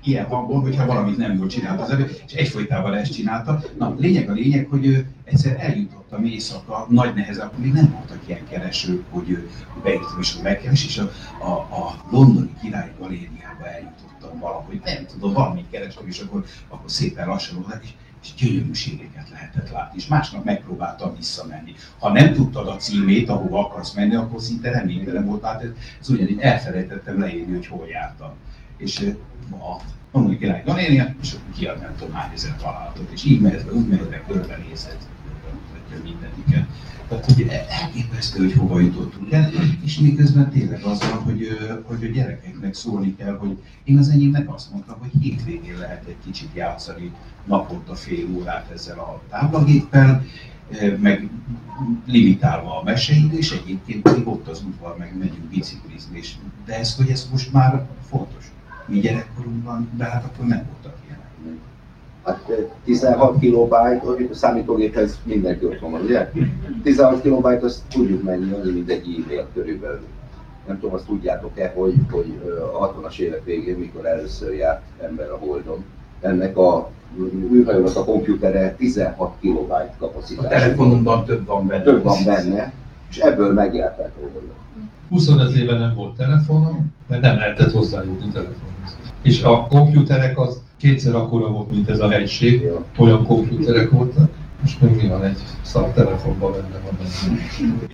[0.06, 3.62] ilyen hangon, hogyha valamit nem jól csinált az elő, és egyfolytában ezt csinálta.
[3.78, 8.18] Na, lényeg a lényeg, hogy ő egyszer eljutottam éjszaka, nagy nehezen, akkor még nem voltak
[8.26, 9.50] ilyen keresők, hogy ő
[9.82, 11.10] beírtam és megkeres, és a,
[11.44, 17.28] a, a londoni király galériába eljutottam valahogy, nem tudom, valamit kerestem, és akkor, akkor szépen
[17.28, 17.88] lassan oda, és,
[18.22, 21.74] és gyönyörűségeket lehetett látni, és másnap megpróbáltam visszamenni.
[21.98, 25.62] Ha nem tudtad a címét, ahova akarsz menni, akkor szinte reménytelen volt, hát
[26.00, 28.32] ez, ugyanígy elfelejtettem leírni, hogy hol jártam.
[28.76, 29.12] És
[29.50, 29.82] a
[30.18, 32.14] mondjuk király galéria, és akkor kiad nem tudom
[32.58, 34.98] találatot, és így mehet be, úgy mehet be, körbenézed,
[35.52, 36.66] mutatja mindeniket.
[37.08, 37.48] Tehát, hogy
[37.80, 39.50] elképesztő, hogy hova jutottunk el,
[39.84, 44.54] és miközben tényleg az van, hogy, hogy a gyerekeknek szólni kell, hogy én az enyémnek
[44.54, 47.12] azt mondtam, hogy hétvégén lehet egy kicsit játszani
[47.44, 50.24] naponta fél órát ezzel a táblagéppel,
[51.00, 51.28] meg
[52.06, 56.96] limitálva a meseid, és egyébként pedig ott az udvar, meg megyünk biciklizni, és de ez,
[56.96, 58.50] hogy ez most már fontos
[58.86, 61.60] mi gyerekkorunkban, de hát akkor nem voltak ilyenek.
[62.24, 66.30] Hát 16 kilobájt, a számítógéphez mindenki otthon van, ugye?
[66.82, 70.06] 16 kilobájt azt tudjuk menni, annyi, mint egy e-mail körülbelül.
[70.66, 72.40] Nem tudom, azt tudjátok-e, hogy, hogy
[72.78, 75.84] a 60-as évek végén, mikor először járt ember a Holdon,
[76.20, 76.90] ennek a
[77.52, 80.44] űrhajónak a komputere 16 kilobájt kapacitás.
[80.44, 81.82] A telefonunkban több van benne.
[81.82, 82.72] Több van benne,
[83.10, 84.50] és ebből megjárták a Holdon.
[85.08, 88.96] 25 éve nem volt telefonom, mert nem lehetett hozzájutni telefonhoz.
[89.22, 94.30] És a komputerek az kétszer akkora volt, mint ez a helység, olyan komputerek voltak.
[94.60, 96.98] Most még mi van egy szar telefonban benne van.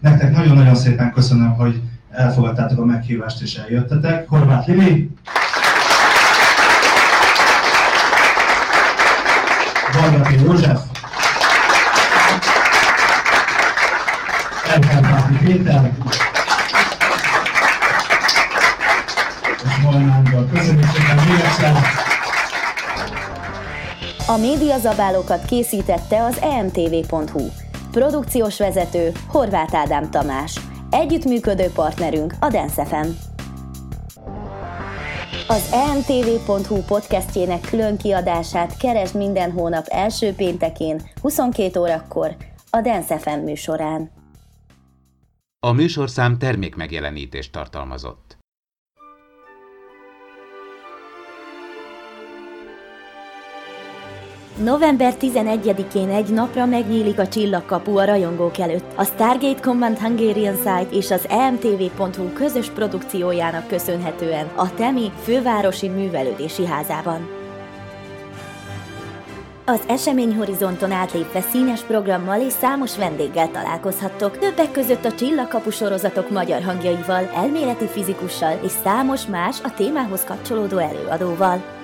[0.00, 4.28] Nektek nagyon-nagyon szépen köszönöm, hogy elfogadtátok a meghívást és eljöttetek.
[4.28, 5.10] Horváth Lili!
[9.92, 10.80] Vargati József!
[14.72, 15.92] Elkárpáti Péter!
[20.52, 21.72] Köszönjük szépen még egyszer!
[24.32, 27.46] A médiazabálókat készítette az emtv.hu.
[27.90, 30.60] Produkciós vezető Horváth Ádám Tamás.
[30.90, 33.06] Együttműködő partnerünk a Dance.
[35.48, 42.36] Az emtv.hu podcastjének külön kiadását keresd minden hónap első péntekén 22 órakor
[42.70, 44.10] a Dance FM műsorán.
[45.58, 48.41] A műsorszám termék megjelenítést tartalmazott.
[54.56, 58.84] November 11-én egy napra megnyílik a csillagkapu a rajongók előtt.
[58.96, 66.66] A Stargate Command Hungarian Site és az emtv.hu közös produkciójának köszönhetően a Temi fővárosi művelődési
[66.66, 67.28] házában.
[69.64, 76.62] Az eseményhorizonton átlépve színes programmal és számos vendéggel találkozhattok, többek között a Csillagkapu sorozatok magyar
[76.62, 81.81] hangjaival, elméleti fizikussal és számos más a témához kapcsolódó előadóval.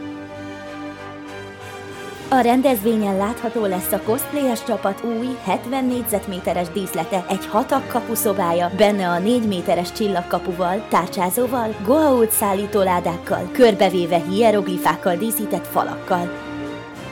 [2.31, 9.09] A rendezvényen látható lesz a cosplayes csapat új 70 négyzetméteres díszlete, egy hatak kapuszobája, benne
[9.09, 16.33] a 4 méteres csillagkapuval, tárcsázóval, goa'uld szállítóládákkal, körbevéve hieroglifákkal díszített falakkal.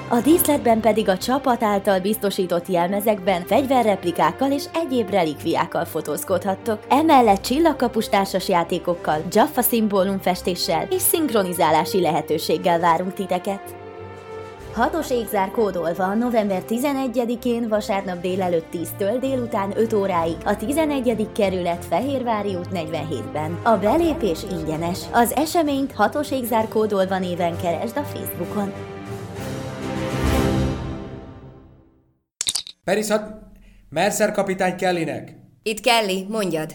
[0.08, 6.78] A díszletben pedig a csapat által biztosított jelmezekben fegyverreplikákkal és egyéb relikviákkal fotózkodhattok.
[6.88, 13.86] Emellett csillagkapus társas játékokkal, Jaffa szimbólumfestéssel és szinkronizálási lehetőséggel várunk titeket.
[14.76, 21.28] Hatos égzár kódolva november 11-én vasárnap délelőtt 10-től délután 5 óráig a 11.
[21.32, 23.60] kerület Fehérvári út 47-ben.
[23.62, 24.98] A belépés ingyenes.
[25.12, 28.72] Az eseményt hatos égzár kódolva néven keresd a Facebookon.
[32.84, 33.22] Perishat,
[33.88, 35.36] Mercer kapitány Kellynek.
[35.62, 36.74] Itt Kelly, mondjad.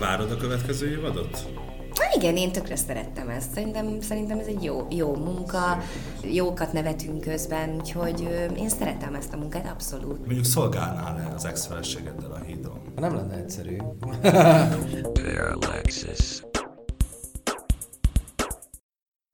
[0.00, 1.67] Várod a következő évadot?
[2.18, 3.52] Igen, én tökre szerettem ezt.
[3.52, 5.78] Szerintem, szerintem ez egy jó, jó munka,
[6.22, 8.20] jókat nevetünk közben, úgyhogy
[8.56, 10.18] én szeretem ezt a munkát, abszolút.
[10.18, 12.80] Mondjuk szolgálnál-e az ex-feleségeddel a hídon?
[12.96, 13.76] Nem lenne egyszerű.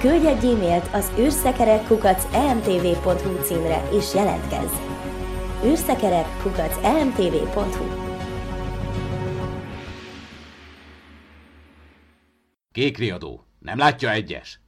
[0.00, 4.72] Küldj egy e-mailt az űrszekerekkukac.emtv.hu címre és jelentkezz.
[5.64, 8.06] űrszekerekkukac.emtv.hu
[12.72, 13.44] Kék riadó.
[13.58, 14.60] Nem látja egyes?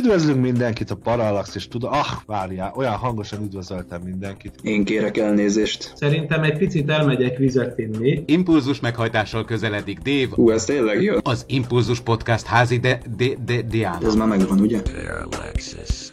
[0.00, 4.54] Üdvözlünk mindenkit a Parallax, és tudom, ah, várjál, olyan hangosan üdvözöltem mindenkit.
[4.62, 5.92] Én kérek elnézést.
[5.94, 8.22] Szerintem egy picit elmegyek vizet inni.
[8.26, 10.34] Impulzus meghajtással közeledik Dave.
[10.34, 11.14] Hú, ez tényleg jó.
[11.22, 14.06] Az Impulzus Podcast házi de, de, de, Diana.
[14.06, 14.82] Ez már megvan, ugye?
[14.82, 16.12] Parallaxis.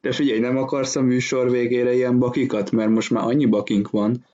[0.00, 4.24] De figyelj, nem akarsz a műsor végére ilyen bakikat, mert most már annyi bakink van.